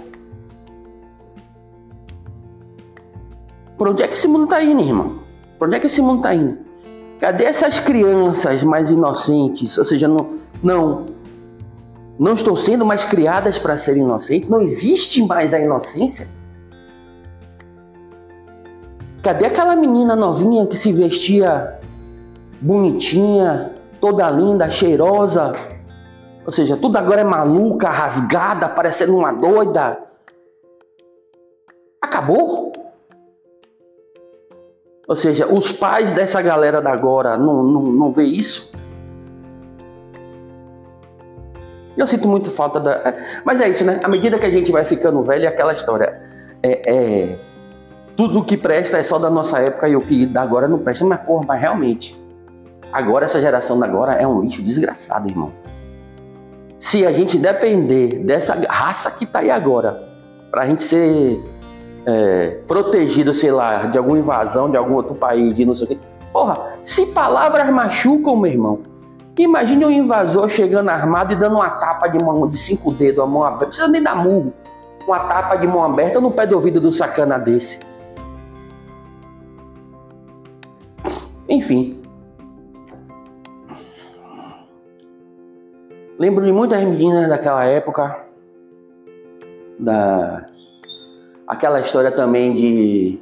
Por 3.78 3.88
onde 3.88 4.04
é 4.04 4.08
que 4.08 4.16
esse 4.16 4.28
mundo 4.28 4.46
está 4.46 4.64
indo, 4.64 4.82
irmão? 4.82 5.20
Por 5.58 5.68
onde 5.68 5.78
é 5.78 5.80
que 5.80 5.88
esse 5.88 6.02
mundo 6.02 6.18
está 6.18 6.34
indo? 6.34 6.58
Cadê 7.20 7.46
essas 7.46 7.80
crianças 7.80 8.64
mais 8.64 8.90
inocentes? 8.90 9.78
Ou 9.78 9.86
seja, 9.86 10.08
não, 10.08 10.40
não, 10.64 11.08
não 12.20 12.34
estão 12.34 12.54
sendo 12.54 12.86
mais 12.86 13.06
criadas 13.06 13.58
para 13.58 13.78
serem 13.78 14.04
inocentes? 14.04 14.50
Não 14.50 14.62
existe 14.62 15.26
mais 15.26 15.54
a 15.54 15.60
inocência? 15.60 16.28
Cadê 19.24 19.46
aquela 19.46 19.76
menina 19.76 20.18
novinha 20.18 20.68
que 20.68 20.78
se 20.78 20.92
vestia 20.92 21.80
bonitinha, 22.60 23.74
toda 24.02 24.30
linda, 24.30 24.70
cheirosa? 24.70 25.56
Ou 26.46 26.52
seja, 26.52 26.76
tudo 26.76 26.98
agora 26.98 27.22
é 27.22 27.24
maluca, 27.24 27.90
rasgada, 27.90 28.68
parecendo 28.68 29.16
uma 29.16 29.32
doida. 29.32 29.98
Acabou? 32.02 32.74
Ou 35.08 35.16
seja, 35.16 35.48
os 35.48 35.72
pais 35.72 36.12
dessa 36.12 36.42
galera 36.42 36.82
da 36.82 36.92
agora 36.92 37.38
não, 37.38 37.64
não, 37.64 37.82
não 37.84 38.12
vê 38.12 38.24
isso? 38.24 38.74
Eu 42.00 42.08
sinto 42.08 42.30
muito 42.30 42.50
falta 42.50 42.80
da. 42.80 42.92
É, 42.94 43.42
mas 43.44 43.60
é 43.60 43.68
isso, 43.68 43.84
né? 43.84 44.00
À 44.02 44.08
medida 44.08 44.40
que 44.40 44.46
a 44.46 44.50
gente 44.50 44.72
vai 44.72 44.86
ficando 44.86 45.22
velho, 45.22 45.44
é 45.44 45.48
aquela 45.50 45.74
história. 45.74 46.18
É, 46.64 46.94
é, 46.94 47.40
tudo 48.16 48.40
o 48.40 48.46
que 48.46 48.56
presta 48.56 48.98
é 48.98 49.04
só 49.04 49.20
da 49.20 49.30
nossa 49.30 49.60
época 49.60 49.90
e 49.90 49.98
o 49.98 50.02
que 50.02 50.26
da 50.26 50.42
agora 50.42 50.66
não 50.66 50.80
presta. 50.80 51.04
Mas, 51.04 51.22
porra, 51.24 51.46
mas 51.46 51.60
realmente, 51.60 52.18
agora 52.94 53.26
essa 53.26 53.42
geração 53.42 53.78
da 53.78 53.86
agora 53.86 54.14
é 54.14 54.26
um 54.26 54.40
lixo 54.40 54.64
desgraçado, 54.64 55.28
irmão. 55.28 55.52
Se 56.80 57.06
a 57.06 57.12
gente 57.12 57.38
depender 57.38 58.20
dessa 58.20 58.56
raça 58.70 59.12
que 59.12 59.26
tá 59.26 59.40
aí 59.40 59.52
agora, 59.52 60.08
pra 60.50 60.66
gente 60.66 60.86
ser 60.86 61.44
é, 62.06 62.60
protegido, 62.66 63.34
sei 63.34 63.52
lá, 63.52 63.88
de 63.88 63.98
alguma 63.98 64.18
invasão 64.18 64.72
de 64.72 64.78
algum 64.78 64.94
outro 64.94 65.16
país, 65.16 65.54
de 65.54 65.66
não 65.66 65.76
sei 65.76 65.86
o 65.86 65.90
quê. 65.90 65.98
Porra, 66.32 66.78
se 66.86 67.08
palavras 67.08 67.70
machucam, 67.70 68.38
meu 68.38 68.50
irmão, 68.50 68.80
imagine 69.44 69.86
um 69.86 69.92
invasor 69.92 70.50
chegando 70.50 70.90
armado 70.90 71.34
e 71.34 71.36
dando 71.36 71.56
uma 71.56 71.70
tapa 71.70 72.08
de, 72.08 72.22
mão, 72.22 72.48
de 72.48 72.58
cinco 72.58 72.92
dedos, 72.92 73.24
a 73.24 73.26
mão 73.26 73.44
aberta, 73.44 73.64
não 73.64 73.70
precisa 73.70 73.88
nem 73.88 74.04
dar 74.04 74.16
murro, 74.16 74.54
uma 75.08 75.20
tapa 75.20 75.56
de 75.56 75.66
mão 75.66 75.84
aberta 75.84 76.20
no 76.20 76.32
pé 76.32 76.46
do 76.46 76.56
ouvido 76.56 76.82
do 76.82 76.92
sacana 76.92 77.40
desse. 77.40 77.80
Enfim. 81.48 82.02
Lembro 86.20 86.44
de 86.44 86.52
muitas 86.52 86.84
meninas 86.84 87.30
daquela 87.30 87.64
época, 87.64 88.26
da 89.80 90.46
aquela 91.48 91.80
história 91.80 92.12
também 92.12 92.54
de 92.54 93.20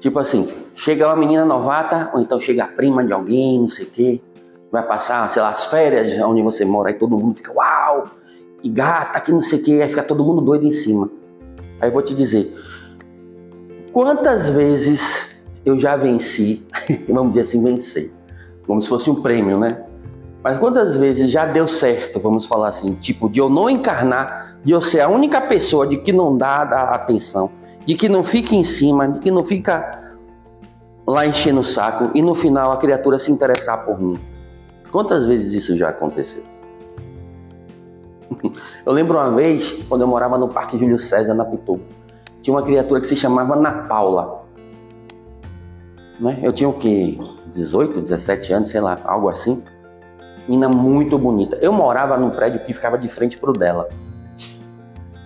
tipo 0.00 0.18
assim, 0.18 0.50
chega 0.74 1.06
uma 1.06 1.16
menina 1.16 1.44
novata, 1.44 2.10
ou 2.14 2.20
então 2.20 2.40
chega 2.40 2.64
a 2.64 2.66
prima 2.66 3.04
de 3.04 3.12
alguém, 3.12 3.60
não 3.60 3.68
sei 3.68 3.86
o 3.86 3.90
quê, 3.90 4.20
vai 4.74 4.82
passar, 4.82 5.30
sei 5.30 5.40
lá, 5.40 5.50
as 5.50 5.66
férias 5.66 6.20
onde 6.20 6.42
você 6.42 6.64
mora, 6.64 6.88
aí 6.88 6.94
todo 6.94 7.16
mundo 7.16 7.36
fica, 7.36 7.52
uau, 7.52 8.08
que 8.60 8.68
gata, 8.68 9.20
que 9.20 9.30
não 9.30 9.40
sei 9.40 9.60
o 9.60 9.62
quê, 9.62 9.80
aí 9.80 9.88
fica 9.88 10.02
todo 10.02 10.24
mundo 10.24 10.40
doido 10.40 10.66
em 10.66 10.72
cima. 10.72 11.08
Aí 11.80 11.88
eu 11.88 11.92
vou 11.92 12.02
te 12.02 12.12
dizer, 12.12 12.52
quantas 13.92 14.48
vezes 14.48 15.36
eu 15.64 15.78
já 15.78 15.94
venci, 15.94 16.66
vamos 17.08 17.32
dizer 17.32 17.42
assim, 17.42 17.62
vencer, 17.62 18.12
como 18.66 18.82
se 18.82 18.88
fosse 18.88 19.08
um 19.08 19.22
prêmio, 19.22 19.56
né? 19.60 19.84
Mas 20.42 20.58
quantas 20.58 20.96
vezes 20.96 21.30
já 21.30 21.46
deu 21.46 21.68
certo, 21.68 22.18
vamos 22.18 22.44
falar 22.46 22.68
assim, 22.68 22.94
tipo, 22.96 23.28
de 23.28 23.38
eu 23.38 23.48
não 23.48 23.70
encarnar, 23.70 24.58
de 24.64 24.72
eu 24.72 24.80
ser 24.80 25.02
a 25.02 25.08
única 25.08 25.40
pessoa 25.40 25.86
de 25.86 25.98
que 25.98 26.12
não 26.12 26.36
dá 26.36 26.62
atenção, 26.90 27.48
de 27.86 27.94
que 27.94 28.08
não 28.08 28.24
fica 28.24 28.56
em 28.56 28.64
cima, 28.64 29.06
de 29.08 29.20
que 29.20 29.30
não 29.30 29.44
fica 29.44 30.02
lá 31.06 31.24
enchendo 31.24 31.60
o 31.60 31.64
saco 31.64 32.10
e 32.12 32.20
no 32.20 32.34
final 32.34 32.72
a 32.72 32.76
criatura 32.76 33.20
se 33.20 33.30
interessar 33.30 33.84
por 33.84 34.00
mim. 34.00 34.33
Quantas 34.94 35.26
vezes 35.26 35.52
isso 35.52 35.76
já 35.76 35.88
aconteceu? 35.88 36.44
Eu 38.86 38.92
lembro 38.92 39.18
uma 39.18 39.34
vez, 39.34 39.72
quando 39.88 40.02
eu 40.02 40.06
morava 40.06 40.38
no 40.38 40.48
Parque 40.48 40.78
Júlio 40.78 41.00
César, 41.00 41.34
na 41.34 41.44
Pitu, 41.44 41.80
tinha 42.40 42.54
uma 42.54 42.62
criatura 42.62 43.00
que 43.00 43.08
se 43.08 43.16
chamava 43.16 43.56
Ana 43.56 43.88
Paula. 43.88 44.44
Né? 46.20 46.38
Eu 46.44 46.52
tinha 46.52 46.68
o 46.68 46.74
quê? 46.74 47.18
18, 47.52 48.02
17 48.02 48.52
anos, 48.52 48.68
sei 48.68 48.80
lá, 48.80 49.00
algo 49.04 49.28
assim. 49.28 49.64
Menina 50.46 50.68
muito 50.68 51.18
bonita. 51.18 51.58
Eu 51.60 51.72
morava 51.72 52.16
num 52.16 52.30
prédio 52.30 52.64
que 52.64 52.72
ficava 52.72 52.96
de 52.96 53.08
frente 53.08 53.36
pro 53.36 53.52
dela. 53.52 53.88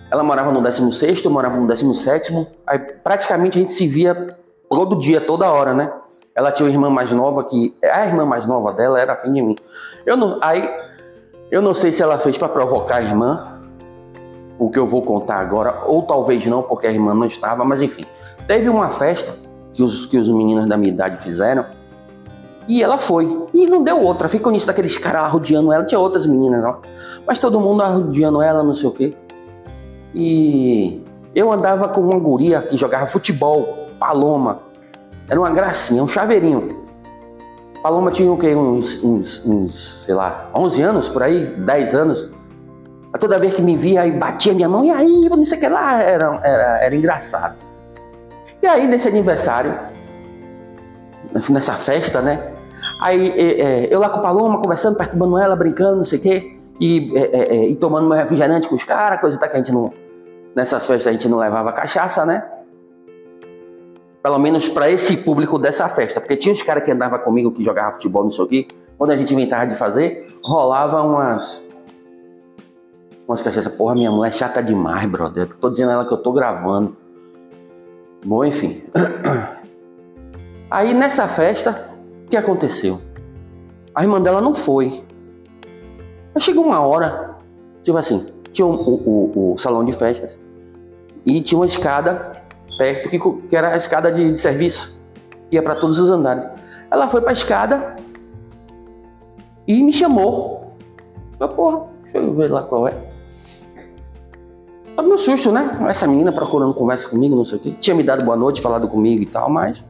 Ela 0.09 0.23
morava 0.23 0.51
no 0.51 0.63
16, 0.63 1.23
eu 1.23 1.29
morava 1.29 1.57
no 1.57 1.67
17. 1.67 2.47
Aí 2.65 2.79
praticamente 2.79 3.59
a 3.59 3.61
gente 3.61 3.73
se 3.73 3.87
via 3.87 4.35
todo 4.67 4.97
dia, 4.97 5.21
toda 5.21 5.51
hora, 5.51 5.75
né? 5.75 5.93
Ela 6.35 6.51
tinha 6.51 6.67
uma 6.67 6.73
irmã 6.73 6.89
mais 6.89 7.11
nova 7.11 7.43
que 7.43 7.75
a 7.83 8.05
irmã 8.05 8.25
mais 8.25 8.45
nova 8.45 8.71
dela 8.73 8.99
era 8.99 9.13
afim 9.13 9.33
de 9.33 9.41
mim. 9.41 9.55
Eu 10.05 10.15
não, 10.15 10.37
aí 10.41 10.69
eu 11.51 11.61
não 11.61 11.73
sei 11.73 11.91
se 11.91 12.01
ela 12.01 12.19
fez 12.19 12.37
para 12.37 12.47
provocar 12.47 12.97
a 12.97 13.01
irmã, 13.01 13.59
o 14.57 14.69
que 14.69 14.77
eu 14.77 14.85
vou 14.85 15.01
contar 15.01 15.39
agora, 15.39 15.83
ou 15.85 16.03
talvez 16.03 16.45
não, 16.45 16.61
porque 16.61 16.85
a 16.85 16.91
irmã 16.91 17.13
não 17.13 17.25
estava, 17.25 17.63
mas 17.65 17.81
enfim. 17.81 18.05
Teve 18.45 18.69
uma 18.69 18.89
festa 18.89 19.33
que 19.73 19.81
os, 19.81 20.05
que 20.05 20.17
os 20.17 20.29
meninos 20.29 20.67
da 20.67 20.75
minha 20.75 20.91
idade 20.91 21.23
fizeram. 21.23 21.65
E 22.67 22.83
ela 22.83 22.97
foi. 22.97 23.47
E 23.53 23.65
não 23.65 23.83
deu 23.83 24.01
outra. 24.03 24.27
Ficou 24.27 24.51
nisso 24.51 24.67
daqueles 24.67 24.97
caras 24.97 25.21
arrodeando 25.21 25.71
ela. 25.73 25.83
Tinha 25.83 25.99
outras 25.99 26.25
meninas, 26.25 26.61
não. 26.61 26.77
Mas 27.25 27.39
todo 27.39 27.59
mundo 27.59 27.81
arrodeando 27.81 28.41
ela, 28.41 28.61
não 28.61 28.75
sei 28.75 28.89
o 28.89 28.91
quê. 28.91 29.15
E 30.13 31.03
eu 31.33 31.51
andava 31.51 31.87
com 31.87 32.01
uma 32.01 32.19
guria 32.19 32.61
que 32.61 32.77
jogava 32.77 33.07
futebol, 33.07 33.87
Paloma. 33.99 34.59
Era 35.29 35.39
uma 35.39 35.51
gracinha, 35.51 36.03
um 36.03 36.07
chaveirinho. 36.07 36.83
Paloma 37.83 38.11
tinha 38.11 38.31
o 38.31 38.37
quê? 38.37 38.55
Uns, 38.55 39.01
uns, 39.03 39.45
uns, 39.45 40.03
sei 40.05 40.13
lá, 40.13 40.49
11 40.55 40.81
anos 40.81 41.09
por 41.09 41.23
aí, 41.23 41.45
10 41.45 41.95
anos. 41.95 42.29
Toda 43.19 43.39
vez 43.39 43.53
que 43.53 43.61
me 43.61 43.75
via, 43.77 44.01
aí 44.01 44.11
batia 44.11 44.53
minha 44.53 44.67
mão, 44.67 44.83
e 44.83 44.91
aí, 44.91 45.29
não 45.29 45.45
sei 45.45 45.57
o 45.57 45.61
que 45.61 45.67
lá, 45.67 46.01
era, 46.01 46.39
era, 46.43 46.79
era 46.83 46.95
engraçado. 46.95 47.55
E 48.61 48.67
aí, 48.67 48.85
nesse 48.87 49.07
aniversário, 49.07 49.73
nessa 51.49 51.73
festa, 51.73 52.21
né? 52.21 52.53
Aí 53.01 53.29
é, 53.29 53.87
eu 53.93 53.99
lá 53.99 54.09
com 54.09 54.19
a 54.19 54.23
Paloma, 54.23 54.59
conversando, 54.59 54.97
perturbando 54.97 55.37
ela, 55.37 55.55
brincando, 55.55 55.97
não 55.97 56.03
sei 56.03 56.19
o 56.19 56.21
quê, 56.21 56.59
e, 56.79 57.17
é, 57.17 57.55
é, 57.55 57.69
e 57.69 57.75
tomando 57.75 58.07
meu 58.07 58.17
refrigerante 58.17 58.67
com 58.67 58.75
os 58.75 58.83
caras, 58.83 59.19
coisa 59.19 59.37
que 59.37 59.45
a 59.45 59.57
gente 59.57 59.71
não. 59.71 59.91
Nessas 60.55 60.85
festas 60.85 61.07
a 61.07 61.11
gente 61.11 61.27
não 61.29 61.37
levava 61.37 61.71
cachaça, 61.71 62.25
né? 62.25 62.43
Pelo 64.21 64.37
menos 64.37 64.67
para 64.67 64.89
esse 64.89 65.17
público 65.17 65.57
dessa 65.57 65.87
festa. 65.87 66.19
Porque 66.19 66.35
tinha 66.35 66.53
os 66.53 66.61
caras 66.61 66.83
que 66.83 66.91
andavam 66.91 67.19
comigo, 67.19 67.51
que 67.51 67.63
jogavam 67.63 67.93
futebol, 67.93 68.23
não 68.23 68.31
sei 68.31 68.45
o 68.45 68.47
quê. 68.47 68.67
Quando 68.97 69.11
a 69.11 69.17
gente 69.17 69.33
inventava 69.33 69.65
de 69.65 69.75
fazer, 69.75 70.27
rolava 70.43 71.01
umas. 71.01 71.63
Umas 73.27 73.41
cachaças. 73.41 73.73
Porra, 73.75 73.95
minha 73.95 74.11
mulher 74.11 74.29
é 74.29 74.31
chata 74.31 74.61
demais, 74.61 75.09
brother. 75.09 75.47
tô 75.57 75.69
dizendo 75.69 75.89
a 75.89 75.93
ela 75.93 76.05
que 76.05 76.13
eu 76.13 76.17
tô 76.17 76.33
gravando. 76.33 76.97
Bom, 78.25 78.43
enfim. 78.43 78.83
Aí 80.69 80.93
nessa 80.93 81.27
festa, 81.27 81.89
o 82.25 82.29
que 82.29 82.35
aconteceu? 82.35 82.99
A 83.95 84.03
irmã 84.03 84.21
dela 84.21 84.41
não 84.41 84.53
foi. 84.53 85.03
Mas 86.33 86.43
chegou 86.43 86.65
uma 86.65 86.79
hora, 86.81 87.35
tipo 87.83 87.97
assim, 87.97 88.27
tinha 88.51 88.65
o, 88.65 88.71
o, 88.71 89.53
o 89.53 89.57
salão 89.57 89.83
de 89.83 89.93
festas 89.93 90.39
e 91.25 91.41
tinha 91.41 91.57
uma 91.57 91.65
escada 91.65 92.31
perto 92.79 93.09
que, 93.09 93.19
que 93.19 93.55
era 93.55 93.73
a 93.73 93.77
escada 93.77 94.09
de, 94.09 94.31
de 94.31 94.39
serviço, 94.39 94.97
ia 95.51 95.61
para 95.61 95.75
todos 95.75 95.99
os 95.99 96.09
andares. 96.09 96.45
Ela 96.89 97.09
foi 97.09 97.19
para 97.19 97.31
a 97.31 97.33
escada 97.33 97.95
e 99.67 99.83
me 99.83 99.91
chamou. 99.91 100.61
Eu, 101.39 101.49
porra, 101.49 101.87
deixa 102.03 102.17
eu 102.17 102.33
ver 102.33 102.49
lá 102.49 102.63
qual 102.63 102.87
é. 102.87 102.93
Foi 104.95 105.05
meu 105.05 105.17
susto, 105.17 105.51
né? 105.51 105.77
Essa 105.89 106.07
menina 106.07 106.31
procurando 106.31 106.73
conversa 106.73 107.09
comigo, 107.09 107.35
não 107.35 107.45
sei 107.45 107.57
o 107.57 107.61
quê. 107.61 107.75
Tinha 107.81 107.95
me 107.95 108.01
dado 108.01 108.23
boa 108.23 108.37
noite, 108.37 108.61
falado 108.61 108.87
comigo 108.87 109.23
e 109.23 109.25
tal, 109.25 109.49
mas 109.49 109.83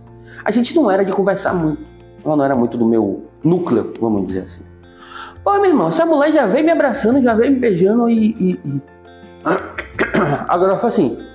a 0.43 0.52
gente 0.52 0.75
não 0.75 0.89
era 0.89 1.06
de 1.06 1.12
conversar 1.12 1.54
muito. 1.54 1.84
Ela 2.25 2.36
não 2.36 2.43
era 2.43 2.56
muito 2.56 2.75
do 2.75 2.86
meu 2.86 3.23
núcleo, 3.43 3.93
vamos 4.02 4.28
dizer 4.28 4.41
assim. 4.41 4.63
Pô, 5.43 5.54
meu 5.54 5.65
irmão, 5.65 5.89
essa 5.89 6.06
mulher 6.06 6.34
já 6.34 6.47
veio 6.47 6.65
me 6.65 6.71
abraçando, 6.71 7.21
já 7.21 7.36
veio 7.36 7.54
me 7.54 7.60
beijando 7.60 8.10
e. 8.10 8.36
e, 8.39 8.52
e... 8.65 8.82
Agora 10.49 10.78
foi 10.78 10.89
assim. 10.89 11.29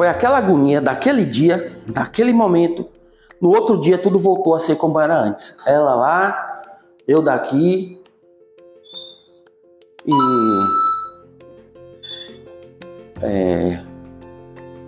Foi 0.00 0.08
aquela 0.08 0.38
agonia 0.38 0.80
daquele 0.80 1.26
dia, 1.26 1.76
daquele 1.86 2.32
momento. 2.32 2.88
No 3.38 3.50
outro 3.50 3.78
dia 3.82 3.98
tudo 3.98 4.18
voltou 4.18 4.54
a 4.54 4.60
ser 4.60 4.76
como 4.76 4.98
era 4.98 5.14
antes. 5.14 5.54
Ela 5.66 5.94
lá, 5.94 6.62
eu 7.06 7.20
daqui. 7.20 8.02
E 10.06 10.12
é... 13.20 13.78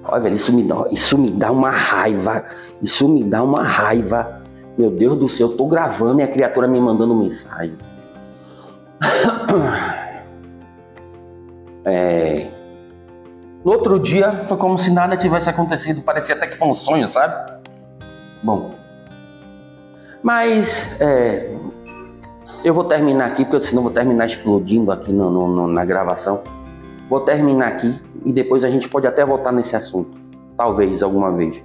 Olha, 0.04 0.22
velho, 0.22 0.36
isso 0.36 0.50
me, 0.50 0.62
dá, 0.62 0.86
isso 0.90 1.18
me 1.18 1.30
dá 1.30 1.52
uma 1.52 1.68
raiva. 1.68 2.46
Isso 2.80 3.06
me 3.06 3.22
dá 3.22 3.42
uma 3.42 3.62
raiva. 3.62 4.40
Meu 4.78 4.90
Deus 4.92 5.18
do 5.18 5.28
céu, 5.28 5.50
eu 5.50 5.56
tô 5.58 5.66
gravando 5.66 6.22
e 6.22 6.22
a 6.22 6.28
criatura 6.28 6.66
me 6.66 6.80
mandando 6.80 7.14
mensagem. 7.14 7.76
É... 11.84 12.51
No 13.64 13.72
outro 13.72 13.98
dia 13.98 14.44
foi 14.44 14.56
como 14.56 14.78
se 14.78 14.90
nada 14.90 15.16
tivesse 15.16 15.48
acontecido, 15.48 16.02
parecia 16.02 16.34
até 16.34 16.46
que 16.46 16.56
foi 16.56 16.68
um 16.68 16.74
sonho, 16.74 17.08
sabe? 17.08 17.60
Bom, 18.42 18.72
mas 20.22 21.00
é, 21.00 21.52
eu 22.64 22.72
vou 22.72 22.84
terminar 22.84 23.26
aqui, 23.26 23.44
porque 23.44 23.66
senão 23.66 23.82
vou 23.82 23.90
terminar 23.90 24.26
explodindo 24.26 24.92
aqui 24.92 25.12
no, 25.12 25.28
no, 25.30 25.48
no, 25.48 25.66
na 25.66 25.84
gravação. 25.84 26.42
Vou 27.10 27.20
terminar 27.20 27.68
aqui 27.68 28.00
e 28.24 28.32
depois 28.32 28.64
a 28.64 28.70
gente 28.70 28.88
pode 28.88 29.06
até 29.06 29.26
voltar 29.26 29.50
nesse 29.50 29.74
assunto, 29.74 30.16
talvez 30.56 31.02
alguma 31.02 31.32
vez. 31.32 31.60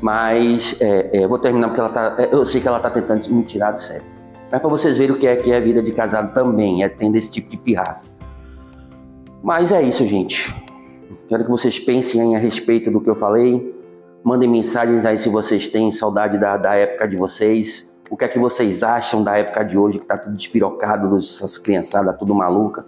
Mas 0.00 0.76
é, 0.80 1.22
é, 1.22 1.26
vou 1.26 1.38
terminar 1.38 1.68
porque 1.68 1.80
ela 1.80 1.90
tá, 1.90 2.16
eu 2.30 2.46
sei 2.46 2.60
que 2.60 2.68
ela 2.68 2.78
tá 2.78 2.90
tentando 2.90 3.28
me 3.28 3.42
tirar 3.42 3.72
do 3.72 3.82
sério. 3.82 4.04
Mas 4.50 4.60
para 4.60 4.70
vocês 4.70 4.96
verem 4.96 5.14
o 5.14 5.18
que 5.18 5.26
é 5.26 5.34
que 5.34 5.52
é 5.52 5.56
a 5.56 5.60
vida 5.60 5.82
de 5.82 5.92
casado 5.92 6.32
também, 6.32 6.84
é 6.84 6.88
tendo 6.88 7.16
esse 7.16 7.30
tipo 7.30 7.50
de 7.50 7.56
pirraça. 7.56 8.08
Mas 9.42 9.72
é 9.72 9.82
isso, 9.82 10.06
gente. 10.06 10.54
Quero 11.28 11.44
que 11.44 11.50
vocês 11.50 11.78
pensem 11.78 12.36
a 12.36 12.38
respeito 12.38 12.90
do 12.90 13.00
que 13.00 13.10
eu 13.10 13.16
falei. 13.16 13.74
Mandem 14.22 14.48
mensagens 14.48 15.04
aí 15.04 15.18
se 15.18 15.28
vocês 15.28 15.68
têm 15.68 15.90
saudade 15.92 16.38
da, 16.38 16.56
da 16.56 16.74
época 16.74 17.08
de 17.08 17.16
vocês. 17.16 17.88
O 18.10 18.16
que 18.16 18.24
é 18.24 18.28
que 18.28 18.38
vocês 18.38 18.82
acham 18.82 19.22
da 19.22 19.38
época 19.38 19.64
de 19.64 19.78
hoje, 19.78 19.98
que 19.98 20.06
tá 20.06 20.18
tudo 20.18 20.36
despirocado, 20.36 21.16
essas 21.16 21.58
criançadas 21.58 22.16
tudo 22.18 22.34
maluca. 22.34 22.84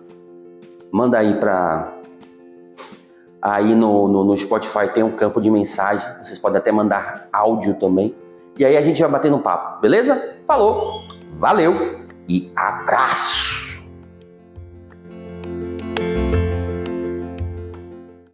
Manda 0.92 1.18
aí 1.18 1.34
pra. 1.34 1.92
Aí 3.40 3.74
no, 3.74 4.08
no, 4.08 4.24
no 4.24 4.38
Spotify 4.38 4.92
tem 4.92 5.02
um 5.02 5.12
campo 5.12 5.40
de 5.40 5.50
mensagem. 5.50 6.06
Vocês 6.24 6.38
podem 6.38 6.58
até 6.58 6.70
mandar 6.70 7.28
áudio 7.32 7.74
também. 7.74 8.14
E 8.58 8.64
aí 8.64 8.76
a 8.76 8.82
gente 8.82 9.00
vai 9.00 9.10
bater 9.10 9.30
no 9.30 9.40
papo, 9.40 9.80
beleza? 9.80 10.36
Falou, 10.44 11.02
valeu 11.38 12.06
e 12.28 12.52
abraço! 12.54 13.71